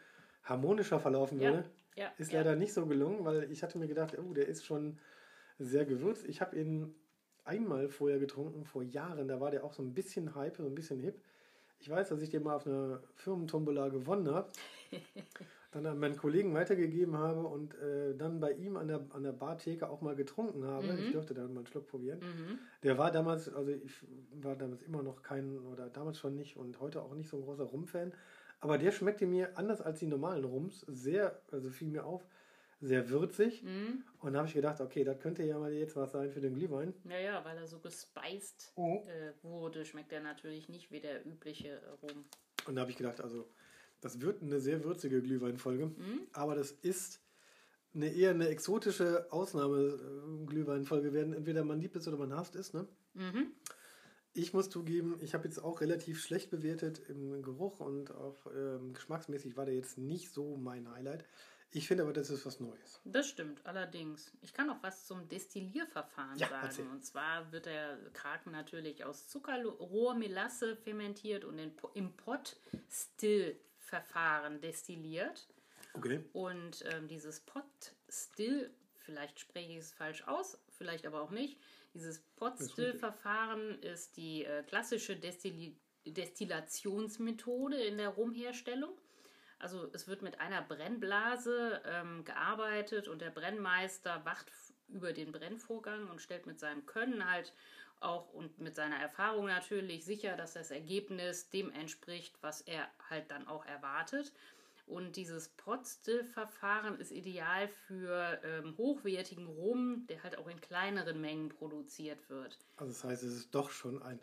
harmonischer 0.44 1.00
verlaufen 1.00 1.40
würde. 1.40 1.64
Ja, 1.96 2.04
ja, 2.04 2.12
ist 2.18 2.34
leider 2.34 2.58
nicht 2.58 2.74
so 2.74 2.86
gelungen, 2.86 3.24
weil 3.24 3.50
ich 3.50 3.64
hatte 3.64 3.78
mir 3.78 3.88
gedacht, 3.88 4.18
oh, 4.18 4.34
der 4.34 4.48
ist 4.48 4.66
schon 4.66 5.00
sehr 5.58 5.86
gewürzt. 5.86 6.26
Ich 6.28 6.42
habe 6.42 6.58
ihn 6.58 6.96
einmal 7.46 7.90
vorher 7.90 8.20
getrunken, 8.20 8.66
vor 8.66 8.84
Jahren. 8.84 9.28
Da 9.28 9.40
war 9.40 9.52
der 9.52 9.64
auch 9.64 9.74
so 9.74 9.82
ein 9.82 9.94
bisschen 9.94 10.36
hype, 10.36 10.58
so 10.58 10.66
ein 10.66 10.76
bisschen 10.76 11.00
hip. 11.00 11.22
Ich 11.80 11.90
weiß, 11.90 12.10
dass 12.10 12.22
ich 12.22 12.30
den 12.30 12.44
mal 12.44 12.56
auf 12.56 12.68
einer 12.68 13.02
Firmentombola 13.16 13.90
gewonnen 13.90 14.30
habe. 14.30 14.50
dann 15.72 15.86
an 15.86 16.00
meinen 16.00 16.18
Kollegen 16.18 16.54
weitergegeben 16.54 17.18
habe 17.18 17.42
und 17.42 17.76
äh, 17.76 18.16
dann 18.18 18.40
bei 18.40 18.54
ihm 18.54 18.76
an 18.76 18.88
der, 18.88 19.06
an 19.12 19.24
der 19.24 19.34
Bartheke 19.34 19.88
auch 19.88 20.02
mal 20.02 20.16
getrunken 20.16 20.66
habe. 20.66 20.88
Mhm. 20.88 21.00
Ich 21.00 21.12
durfte 21.12 21.34
dann 21.34 21.54
mal 21.54 21.60
einen 21.60 21.68
Schluck 21.68 21.88
probieren. 21.88 22.20
Mhm. 22.20 22.60
Der 22.82 22.98
war 22.98 23.12
damals, 23.12 23.54
also 23.54 23.72
ich 23.72 23.94
war 24.42 24.56
damals 24.56 24.82
immer 24.82 25.04
noch 25.04 25.22
kein, 25.22 25.60
oder 25.60 25.90
damals 25.90 26.18
schon 26.18 26.36
nicht 26.36 26.58
und 26.58 26.80
heute 26.80 27.02
auch 27.04 27.14
nicht 27.14 27.30
so 27.30 27.38
ein 27.38 27.44
großer 27.44 27.66
Rum-Fan. 27.66 28.14
Aber 28.62 28.78
der 28.78 28.92
schmeckte 28.92 29.26
mir 29.26 29.58
anders 29.58 29.80
als 29.80 30.00
die 30.00 30.08
normalen 30.08 30.44
Rums 30.44 30.82
sehr, 30.88 31.40
also 31.52 31.70
fiel 31.70 31.88
mir 31.88 32.06
auf, 32.06 32.26
sehr 32.82 33.10
würzig. 33.10 33.64
Mhm. 33.64 34.04
Und 34.20 34.34
da 34.34 34.40
habe 34.40 34.48
ich 34.48 34.54
gedacht, 34.54 34.82
okay, 34.82 35.04
das 35.04 35.20
könnte 35.20 35.44
ja 35.44 35.58
mal 35.58 35.74
jetzt 35.74 35.96
was 35.96 36.12
sein 36.12 36.32
für 36.32 36.42
den 36.42 36.56
Glühwein. 36.56 36.94
Ja, 37.06 37.20
ja, 37.20 37.46
weil 37.46 37.58
er 37.58 37.68
so 37.68 37.80
gespeist 37.80 38.72
oh. 38.76 39.06
äh, 39.08 39.34
wurde, 39.44 39.86
schmeckt 39.86 40.12
er 40.12 40.22
natürlich 40.22 40.70
nicht 40.70 40.92
wie 40.92 41.00
der 41.00 41.26
übliche 41.26 41.70
äh, 41.70 41.90
Rum. 42.02 42.26
Und 42.68 42.76
da 42.76 42.82
habe 42.82 42.92
ich 42.92 42.98
gedacht, 42.98 43.22
also 43.22 43.50
das 44.02 44.22
wird 44.22 44.42
eine 44.42 44.60
sehr 44.60 44.84
würzige 44.84 45.22
Glühweinfolge, 45.22 45.88
mhm. 45.88 46.28
aber 46.32 46.56
das 46.56 46.72
ist 46.72 47.22
eine 47.94 48.14
eher 48.14 48.32
eine 48.32 48.48
exotische 48.48 49.32
Ausnahme-Glühweinfolge 49.32 51.12
werden. 51.12 51.34
Entweder 51.34 51.64
man 51.64 51.80
liebt 51.80 51.96
es 51.96 52.08
oder 52.08 52.18
man 52.18 52.34
hasst 52.36 52.56
es. 52.56 52.74
Ne? 52.74 52.88
Mhm. 53.14 53.52
Ich 54.34 54.54
muss 54.54 54.70
zugeben, 54.70 55.18
ich 55.22 55.34
habe 55.34 55.46
jetzt 55.46 55.58
auch 55.58 55.82
relativ 55.82 56.22
schlecht 56.22 56.52
bewertet 56.52 57.00
im 57.10 57.42
Geruch 57.42 57.80
und 57.80 58.14
auch 58.14 58.46
ähm, 58.56 58.94
geschmacksmäßig 58.94 59.58
war 59.58 59.66
der 59.66 59.76
jetzt 59.76 59.98
nicht 59.98 60.32
so 60.32 60.56
mein 60.56 60.90
Highlight. 60.92 61.26
Ich 61.72 61.88
finde 61.88 62.04
aber, 62.04 62.12
das 62.14 62.32
ist 62.32 62.46
was 62.46 62.60
Neues. 62.60 63.00
Das 63.06 63.30
stimmt, 63.30 63.64
allerdings. 63.66 64.34
Ich 64.42 64.54
kann 64.54 64.70
auch 64.72 64.82
was 64.82 65.06
zum 65.06 65.30
Destillierverfahren 65.30 66.40
ja, 66.40 66.50
sagen. 66.50 66.66
Erzähl. 66.66 66.88
Und 66.88 67.06
zwar 67.06 67.52
wird 67.52 67.68
der 67.68 68.00
Kraken 68.14 68.50
natürlich 68.52 69.06
aus 69.06 69.28
Zuckerrohrmelasse 69.28 70.76
fermentiert 70.76 71.46
und 71.46 71.60
im 71.94 72.18
Pot-Still-Verfahren 72.18 74.62
destilliert. 74.62 75.48
Okay. 75.94 76.24
Und 76.34 76.84
ähm, 76.92 77.08
dieses 77.08 77.40
Pot-Still, 77.42 78.74
vielleicht 78.96 79.40
spreche 79.40 79.74
ich 79.74 79.78
es 79.78 79.94
falsch 79.94 80.28
aus, 80.28 80.58
vielleicht 80.70 81.06
aber 81.06 81.22
auch 81.22 81.30
nicht. 81.32 81.60
Dieses 81.94 82.20
Pot-Still-Verfahren 82.36 83.80
ist 83.84 84.18
die 84.18 84.46
äh, 84.46 84.64
klassische 84.64 85.16
Destilli 85.16 85.78
Destillationsmethode 86.06 87.78
in 87.78 87.98
der 87.98 88.10
Rumherstellung. 88.10 88.98
Also 89.60 89.90
es 89.94 90.08
wird 90.08 90.22
mit 90.22 90.40
einer 90.40 90.62
Brennblase 90.62 91.82
ähm, 91.86 92.24
gearbeitet 92.24 93.08
und 93.08 93.22
der 93.22 93.30
Brennmeister 93.30 94.24
wacht 94.26 94.52
über 94.88 95.14
den 95.14 95.32
Brennvorgang 95.32 96.10
und 96.10 96.22
stellt 96.22 96.48
mit 96.48 96.60
seinem 96.60 96.86
Können 96.86 97.30
halt 97.30 97.54
auch 98.00 98.34
und 98.34 98.60
mit 98.60 98.76
seiner 98.76 98.96
Erfahrung 98.96 99.48
natürlich 99.48 100.06
sicher, 100.06 100.38
dass 100.38 100.54
das 100.54 100.72
Ergebnis 100.72 101.50
dem 101.50 101.72
entspricht, 101.72 102.34
was 102.42 102.62
er 102.62 102.88
halt 103.10 103.30
dann 103.30 103.48
auch 103.48 103.66
erwartet. 103.66 104.32
Und 104.88 105.18
dieses 105.18 105.50
Pot-Still-Verfahren 105.50 107.00
ist 107.00 107.12
ideal 107.12 107.68
für 107.68 108.40
ähm, 108.44 108.76
hochwertigen 108.76 109.46
Rum, 109.46 110.08
der 110.08 110.24
halt 110.24 110.38
auch 110.40 110.48
in 110.48 110.60
kleineren 110.62 111.22
Mengen 111.22 111.50
produziert 111.50 112.28
wird. 112.30 112.58
Also 112.78 112.94
das 112.94 113.04
heißt, 113.04 113.24
es 113.24 113.34
ist 113.36 113.54
doch 113.54 113.70
schon 113.70 114.02
ein 114.02 114.20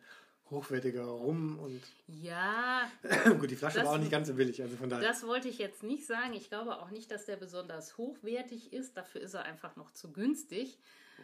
hochwertiger 0.51 1.05
Rum 1.05 1.59
und. 1.59 1.83
Ja. 2.07 2.91
Gut, 3.39 3.51
die 3.51 3.57
Flasche 3.57 3.79
das, 3.79 3.87
war 3.87 3.95
auch 3.95 3.99
nicht 3.99 4.11
ganz 4.11 4.29
so 4.29 4.35
billig, 4.35 4.63
also 4.63 4.77
von 4.77 4.89
daher. 4.89 5.07
Das 5.07 5.27
wollte 5.27 5.49
ich 5.49 5.59
jetzt 5.59 5.83
nicht 5.83 6.07
sagen. 6.07 6.33
Ich 6.35 6.49
glaube 6.49 6.79
auch 6.79 6.91
nicht, 6.91 7.11
dass 7.11 7.27
der 7.27 7.37
besonders 7.37 7.97
hochwertig 7.99 8.73
ist. 8.73 8.97
Dafür 8.97 9.21
ist 9.21 9.35
er 9.35 9.45
einfach 9.45 9.77
noch 9.77 9.93
zu 9.93 10.13
günstig. 10.13 10.79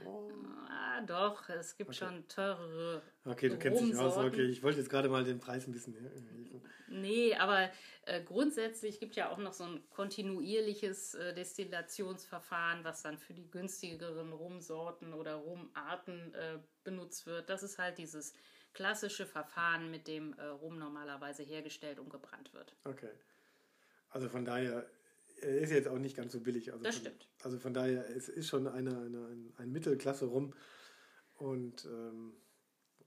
Oh. 0.07 0.31
Ah, 0.69 1.03
doch, 1.03 1.49
es 1.51 1.77
gibt 1.77 1.91
okay. 1.91 1.99
schon 1.99 2.27
teurere. 2.29 3.03
Okay, 3.25 3.49
du 3.49 3.59
kennst 3.59 3.83
dich 3.83 3.97
aus. 3.97 4.17
Okay, 4.17 4.47
ich 4.47 4.63
wollte 4.63 4.79
jetzt 4.79 4.89
gerade 4.89 5.09
mal 5.09 5.23
den 5.23 5.39
Preis 5.39 5.67
ein 5.67 5.73
bisschen 5.73 5.95
helfen. 5.95 6.63
Nee, 6.89 7.35
aber 7.37 7.71
äh, 8.05 8.23
grundsätzlich 8.23 9.01
gibt 9.01 9.17
ja 9.17 9.31
auch 9.31 9.39
noch 9.39 9.55
so 9.55 9.65
ein 9.65 9.83
kontinuierliches 9.91 11.15
äh, 11.15 11.35
Destillationsverfahren, 11.35 12.85
was 12.85 13.03
dann 13.03 13.19
für 13.19 13.33
die 13.33 13.51
günstigeren 13.51 14.33
Rumsorten 14.33 15.15
oder 15.15 15.37
Rumarten 15.37 16.35
äh, 16.35 16.59
benutzt 16.85 17.27
wird. 17.27 17.49
Das 17.49 17.63
ist 17.63 17.79
halt 17.79 17.97
dieses 17.97 18.35
klassische 18.75 19.27
Verfahren, 19.27 19.91
mit 19.91 20.07
dem 20.07 20.35
äh, 20.35 20.47
Rum 20.47 20.79
normalerweise 20.79 21.43
hergestellt 21.43 21.99
und 21.99 22.11
gebrannt 22.11 22.53
wird. 22.55 22.75
Okay. 22.85 23.11
Also 24.11 24.29
von 24.29 24.45
daher, 24.45 24.87
er 25.41 25.59
ist 25.59 25.71
jetzt 25.71 25.89
auch 25.89 25.99
nicht 25.99 26.17
ganz 26.17 26.33
so 26.33 26.41
billig. 26.41 26.73
Also 26.73 26.85
das 26.85 26.97
von, 26.97 27.07
stimmt. 27.07 27.29
Also 27.43 27.59
von 27.59 27.75
daher, 27.75 28.09
es 28.11 28.29
ist 28.29 28.49
schon 28.49 28.67
eine, 28.67 28.91
eine, 28.91 29.27
ein, 29.27 29.55
ein 29.59 29.73
Mittelklasse 29.73 30.27
Rum. 30.27 30.55
Und 31.35 31.85
ähm, 31.87 32.35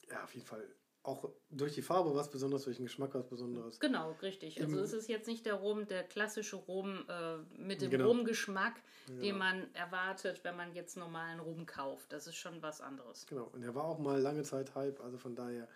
ja, 0.10 0.24
auf 0.24 0.34
jeden 0.34 0.46
Fall 0.46 0.68
auch 1.08 1.30
durch 1.50 1.74
die 1.74 1.82
Farbe 1.82 2.16
was 2.16 2.30
Besonderes, 2.30 2.64
durch 2.64 2.78
den 2.78 2.86
Geschmack 2.86 3.14
was 3.14 3.28
Besonderes. 3.28 3.80
Genau, 3.80 4.12
richtig. 4.22 4.62
Also 4.62 4.80
es 4.80 4.94
ist 4.94 5.08
jetzt 5.08 5.28
nicht 5.28 5.46
der 5.46 5.56
Rum, 5.56 5.88
der 5.88 6.04
klassische 6.04 6.56
Rum 6.56 7.06
äh, 7.08 7.38
mit 7.58 7.82
dem 7.82 7.92
genau. 7.92 8.08
Rumgeschmack, 8.08 8.76
genau. 9.08 9.22
den 9.22 9.38
man 9.38 9.74
erwartet, 9.74 10.44
wenn 10.44 10.56
man 10.56 10.74
jetzt 10.74 10.98
normalen 10.98 11.40
Rum 11.40 11.66
kauft. 11.66 12.12
Das 12.12 12.28
ist 12.28 12.36
schon 12.36 12.62
was 12.62 12.82
anderes. 12.82 13.26
Genau, 13.28 13.50
und 13.54 13.64
er 13.64 13.76
war 13.76 13.86
auch 13.86 14.00
mal 14.00 14.20
lange 14.20 14.44
Zeit 14.44 14.76
Hype, 14.76 15.00
also 15.02 15.18
von 15.18 15.36
daher. 15.36 15.68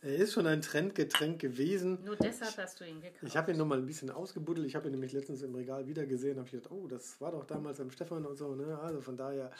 Er 0.00 0.14
ist 0.14 0.32
schon 0.32 0.46
ein 0.46 0.62
Trendgetränk 0.62 1.40
gewesen. 1.40 1.98
Nur 2.04 2.14
deshalb 2.14 2.56
hast 2.56 2.78
du 2.78 2.84
ihn 2.84 3.00
gekauft. 3.00 3.24
Ich 3.24 3.36
habe 3.36 3.50
ihn 3.50 3.58
noch 3.58 3.66
mal 3.66 3.78
ein 3.78 3.86
bisschen 3.86 4.10
ausgebuddelt. 4.10 4.64
Ich 4.66 4.76
habe 4.76 4.86
ihn 4.86 4.92
nämlich 4.92 5.12
letztens 5.12 5.42
im 5.42 5.54
Regal 5.56 5.88
wieder 5.88 6.06
gesehen. 6.06 6.36
habe 6.36 6.46
ich 6.46 6.52
gedacht, 6.52 6.70
oh, 6.70 6.86
das 6.86 7.20
war 7.20 7.32
doch 7.32 7.44
damals 7.44 7.80
am 7.80 7.90
Stefan 7.90 8.24
und 8.24 8.36
so. 8.36 8.54
Ne? 8.54 8.78
Also 8.78 9.00
von 9.00 9.16
daher, 9.16 9.50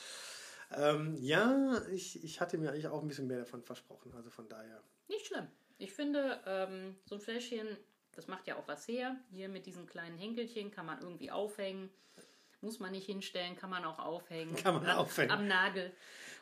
ähm, 0.77 1.17
ja, 1.17 1.83
ich, 1.91 2.23
ich 2.23 2.41
hatte 2.41 2.57
mir 2.57 2.71
eigentlich 2.71 2.87
auch 2.87 3.03
ein 3.03 3.09
bisschen 3.09 3.27
mehr 3.27 3.41
davon 3.41 3.62
versprochen. 3.62 4.12
Also 4.14 4.31
von 4.31 4.49
daher. 4.49 4.81
Nicht 5.09 5.27
schlimm. 5.27 5.49
Ich 5.79 5.92
finde, 5.92 6.40
ähm, 6.47 6.97
so 7.05 7.14
ein 7.14 7.21
Fläschchen, 7.21 7.77
das 8.12 8.27
macht 8.27 8.47
ja 8.47 8.57
auch 8.57 8.66
was 8.66 8.87
her. 8.88 9.16
Hier 9.31 9.49
mit 9.49 9.66
diesen 9.66 9.87
kleinen 9.87 10.18
Henkelchen 10.18 10.71
kann 10.71 10.87
man 10.87 11.01
irgendwie 11.01 11.31
aufhängen. 11.31 11.90
Muss 12.61 12.81
man 12.81 12.90
nicht 12.90 13.07
hinstellen, 13.07 13.55
kann 13.55 13.71
man 13.71 13.85
auch 13.85 14.01
aufhängen. 14.01 14.57
Kann 14.57 14.75
man 14.75 14.87
an, 14.87 14.97
aufhängen. 14.97 15.31
Am 15.31 15.47
Nagel 15.47 15.92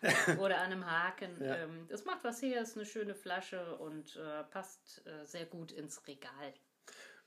oder 0.38 0.58
an 0.58 0.72
einem 0.72 0.90
Haken. 0.90 1.42
Ja. 1.44 1.56
Ähm, 1.56 1.86
das 1.88 2.06
macht 2.06 2.24
was 2.24 2.40
her, 2.40 2.62
ist 2.62 2.76
eine 2.76 2.86
schöne 2.86 3.14
Flasche 3.14 3.76
und 3.76 4.16
äh, 4.16 4.44
passt 4.44 5.06
äh, 5.06 5.26
sehr 5.26 5.44
gut 5.44 5.72
ins 5.72 6.06
Regal. 6.06 6.54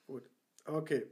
Gut, 0.07 0.27
okay. 0.65 1.07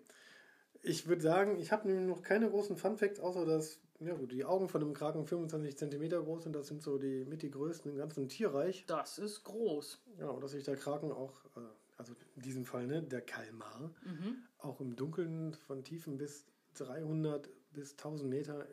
Ich 0.83 1.07
würde 1.07 1.21
sagen, 1.21 1.59
ich 1.59 1.71
habe 1.71 1.89
noch 1.89 2.21
keine 2.21 2.49
großen 2.49 2.77
Fun 2.77 2.97
Facts, 2.97 3.19
außer 3.19 3.45
dass 3.45 3.79
ja, 3.99 4.13
gut, 4.13 4.31
die 4.31 4.45
Augen 4.45 4.69
von 4.69 4.81
einem 4.81 4.93
Kraken 4.93 5.25
25 5.25 5.77
cm 5.77 6.09
groß 6.09 6.43
sind, 6.43 6.55
das 6.55 6.67
sind 6.67 6.83
so 6.83 6.97
die 6.97 7.25
mit 7.25 7.41
die 7.41 7.49
größten 7.49 7.91
im 7.91 7.97
ganzen 7.97 8.29
Tierreich. 8.29 8.85
Das 8.85 9.17
ist 9.17 9.43
groß. 9.43 10.01
Ja, 10.19 10.29
und 10.29 10.43
dass 10.43 10.51
sich 10.51 10.63
der 10.63 10.75
Kraken 10.75 11.11
auch, 11.11 11.33
äh, 11.55 11.61
also 11.97 12.13
in 12.35 12.41
diesem 12.43 12.65
Fall 12.65 12.85
ne, 12.85 13.01
der 13.01 13.21
Kalmar, 13.21 13.91
mhm. 14.05 14.43
auch 14.59 14.79
im 14.81 14.95
Dunkeln 14.95 15.53
von 15.53 15.83
Tiefen 15.83 16.17
bis 16.17 16.45
300 16.75 17.49
bis 17.71 17.93
1000 17.93 18.29
Meter 18.29 18.67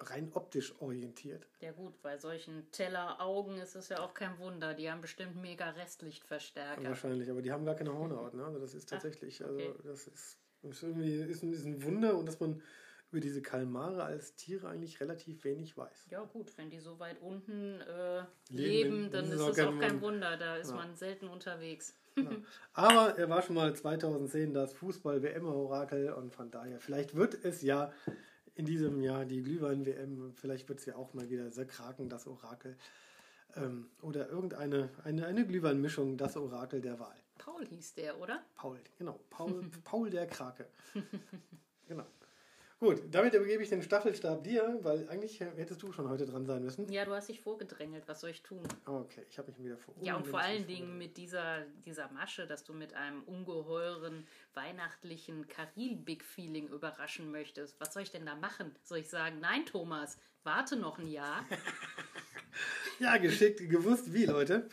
rein 0.00 0.30
optisch 0.34 0.74
orientiert. 0.80 1.46
Ja 1.60 1.72
gut, 1.72 2.00
bei 2.02 2.18
solchen 2.18 2.70
Telleraugen 2.72 3.56
ist 3.58 3.76
es 3.76 3.88
ja 3.88 4.00
auch 4.00 4.14
kein 4.14 4.38
Wunder. 4.38 4.74
Die 4.74 4.90
haben 4.90 5.00
bestimmt 5.00 5.36
mega 5.36 5.70
Restlichtverstärker. 5.70 6.84
Wahrscheinlich, 6.84 7.30
aber 7.30 7.42
die 7.42 7.52
haben 7.52 7.64
gar 7.64 7.76
keine 7.76 7.96
Hornhaut. 7.96 8.34
Ne? 8.34 8.44
Also 8.44 8.58
das 8.58 8.74
ist 8.74 8.88
tatsächlich, 8.88 9.42
Ach, 9.44 9.50
okay. 9.50 9.68
also 9.68 9.82
das 9.84 10.06
ist, 10.08 10.38
ist 10.70 10.82
irgendwie 10.82 11.14
ist 11.14 11.42
ein, 11.42 11.52
ist 11.52 11.64
ein 11.64 11.82
Wunder 11.82 12.16
und 12.16 12.26
dass 12.26 12.40
man 12.40 12.62
über 13.10 13.20
diese 13.20 13.42
Kalmare 13.42 14.02
als 14.02 14.34
Tiere 14.34 14.68
eigentlich 14.68 15.00
relativ 15.00 15.44
wenig 15.44 15.76
weiß. 15.76 16.08
Ja 16.10 16.24
gut, 16.24 16.50
wenn 16.58 16.68
die 16.68 16.80
so 16.80 16.98
weit 16.98 17.22
unten 17.22 17.80
äh, 17.80 18.24
leben, 18.48 19.04
leben, 19.04 19.10
dann 19.12 19.26
ist 19.26 19.40
es 19.40 19.60
auch 19.60 19.78
kein 19.78 20.00
Wunder. 20.00 20.36
Da 20.36 20.56
ist 20.56 20.70
ja. 20.70 20.76
man 20.76 20.96
selten 20.96 21.28
unterwegs. 21.28 21.94
Ja. 22.16 22.30
Aber 22.72 23.16
er 23.16 23.28
war 23.28 23.42
schon 23.42 23.54
mal 23.54 23.74
2010 23.74 24.52
das 24.52 24.72
Fußball-WM-Orakel 24.74 26.12
und 26.12 26.34
von 26.34 26.50
daher, 26.50 26.80
vielleicht 26.80 27.14
wird 27.14 27.44
es 27.44 27.62
ja 27.62 27.92
in 28.56 28.66
diesem 28.66 29.00
Jahr 29.00 29.24
die 29.24 29.42
Glühwein-WM, 29.42 30.32
vielleicht 30.34 30.68
wird 30.68 30.80
es 30.80 30.86
ja 30.86 30.96
auch 30.96 31.14
mal 31.14 31.30
wieder 31.30 31.50
sehr 31.50 31.66
Kraken, 31.66 32.08
das 32.08 32.26
Orakel. 32.26 32.76
Ähm, 33.56 33.86
oder 34.02 34.28
irgendeine 34.28 34.90
eine, 35.04 35.26
eine 35.26 35.46
Glühweinmischung, 35.46 36.16
das 36.16 36.36
Orakel 36.36 36.80
der 36.80 36.98
Wahl. 36.98 37.16
Paul 37.38 37.66
hieß 37.66 37.94
der, 37.94 38.18
oder? 38.18 38.44
Paul, 38.54 38.80
genau. 38.98 39.20
Paul, 39.30 39.70
Paul 39.84 40.10
der 40.10 40.26
Krake. 40.26 40.68
genau. 41.88 42.06
Gut, 42.80 43.02
damit 43.10 43.32
übergebe 43.32 43.62
ich 43.62 43.70
den 43.70 43.82
Staffelstab 43.82 44.42
dir, 44.44 44.78
weil 44.82 45.08
eigentlich 45.08 45.40
hättest 45.40 45.82
du 45.82 45.92
schon 45.92 46.08
heute 46.08 46.26
dran 46.26 46.44
sein 46.44 46.62
müssen. 46.62 46.90
Ja, 46.92 47.06
du 47.06 47.12
hast 47.12 47.30
dich 47.30 47.40
vorgedrängelt. 47.40 48.06
Was 48.08 48.20
soll 48.20 48.30
ich 48.30 48.42
tun? 48.42 48.62
Okay, 48.84 49.24
ich 49.30 49.38
habe 49.38 49.50
mich 49.50 49.64
wieder 49.64 49.78
vor. 49.78 49.94
Ja, 50.02 50.16
und 50.16 50.26
vor 50.26 50.40
allen 50.40 50.66
Dingen 50.66 50.98
mit 50.98 51.16
dieser, 51.16 51.62
dieser 51.86 52.10
Masche, 52.10 52.46
dass 52.46 52.62
du 52.62 52.74
mit 52.74 52.92
einem 52.92 53.22
ungeheuren 53.22 54.26
weihnachtlichen 54.52 55.48
Karibik-Feeling 55.48 56.68
überraschen 56.68 57.30
möchtest. 57.30 57.80
Was 57.80 57.94
soll 57.94 58.02
ich 58.02 58.10
denn 58.10 58.26
da 58.26 58.34
machen? 58.34 58.74
Soll 58.82 58.98
ich 58.98 59.08
sagen, 59.08 59.40
nein, 59.40 59.64
Thomas, 59.64 60.18
warte 60.42 60.76
noch 60.76 60.98
ein 60.98 61.08
Jahr? 61.08 61.46
ja, 62.98 63.16
geschickt, 63.16 63.58
gewusst 63.68 64.12
wie, 64.12 64.26
Leute. 64.26 64.68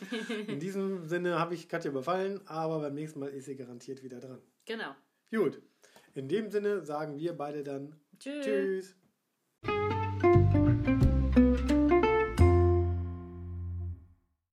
In 0.46 0.60
diesem 0.60 1.06
Sinne 1.08 1.38
habe 1.38 1.54
ich 1.54 1.68
Katja 1.68 1.90
überfallen, 1.90 2.40
aber 2.46 2.80
beim 2.80 2.94
nächsten 2.94 3.20
Mal 3.20 3.30
ist 3.30 3.46
sie 3.46 3.56
garantiert 3.56 4.02
wieder 4.02 4.20
dran. 4.20 4.40
Genau. 4.64 4.94
Gut. 5.30 5.60
In 6.14 6.28
dem 6.28 6.50
Sinne 6.50 6.84
sagen 6.84 7.18
wir 7.18 7.32
beide 7.32 7.62
dann 7.62 7.96
Tschüss. 8.18 8.44
Tschüss. 8.44 8.96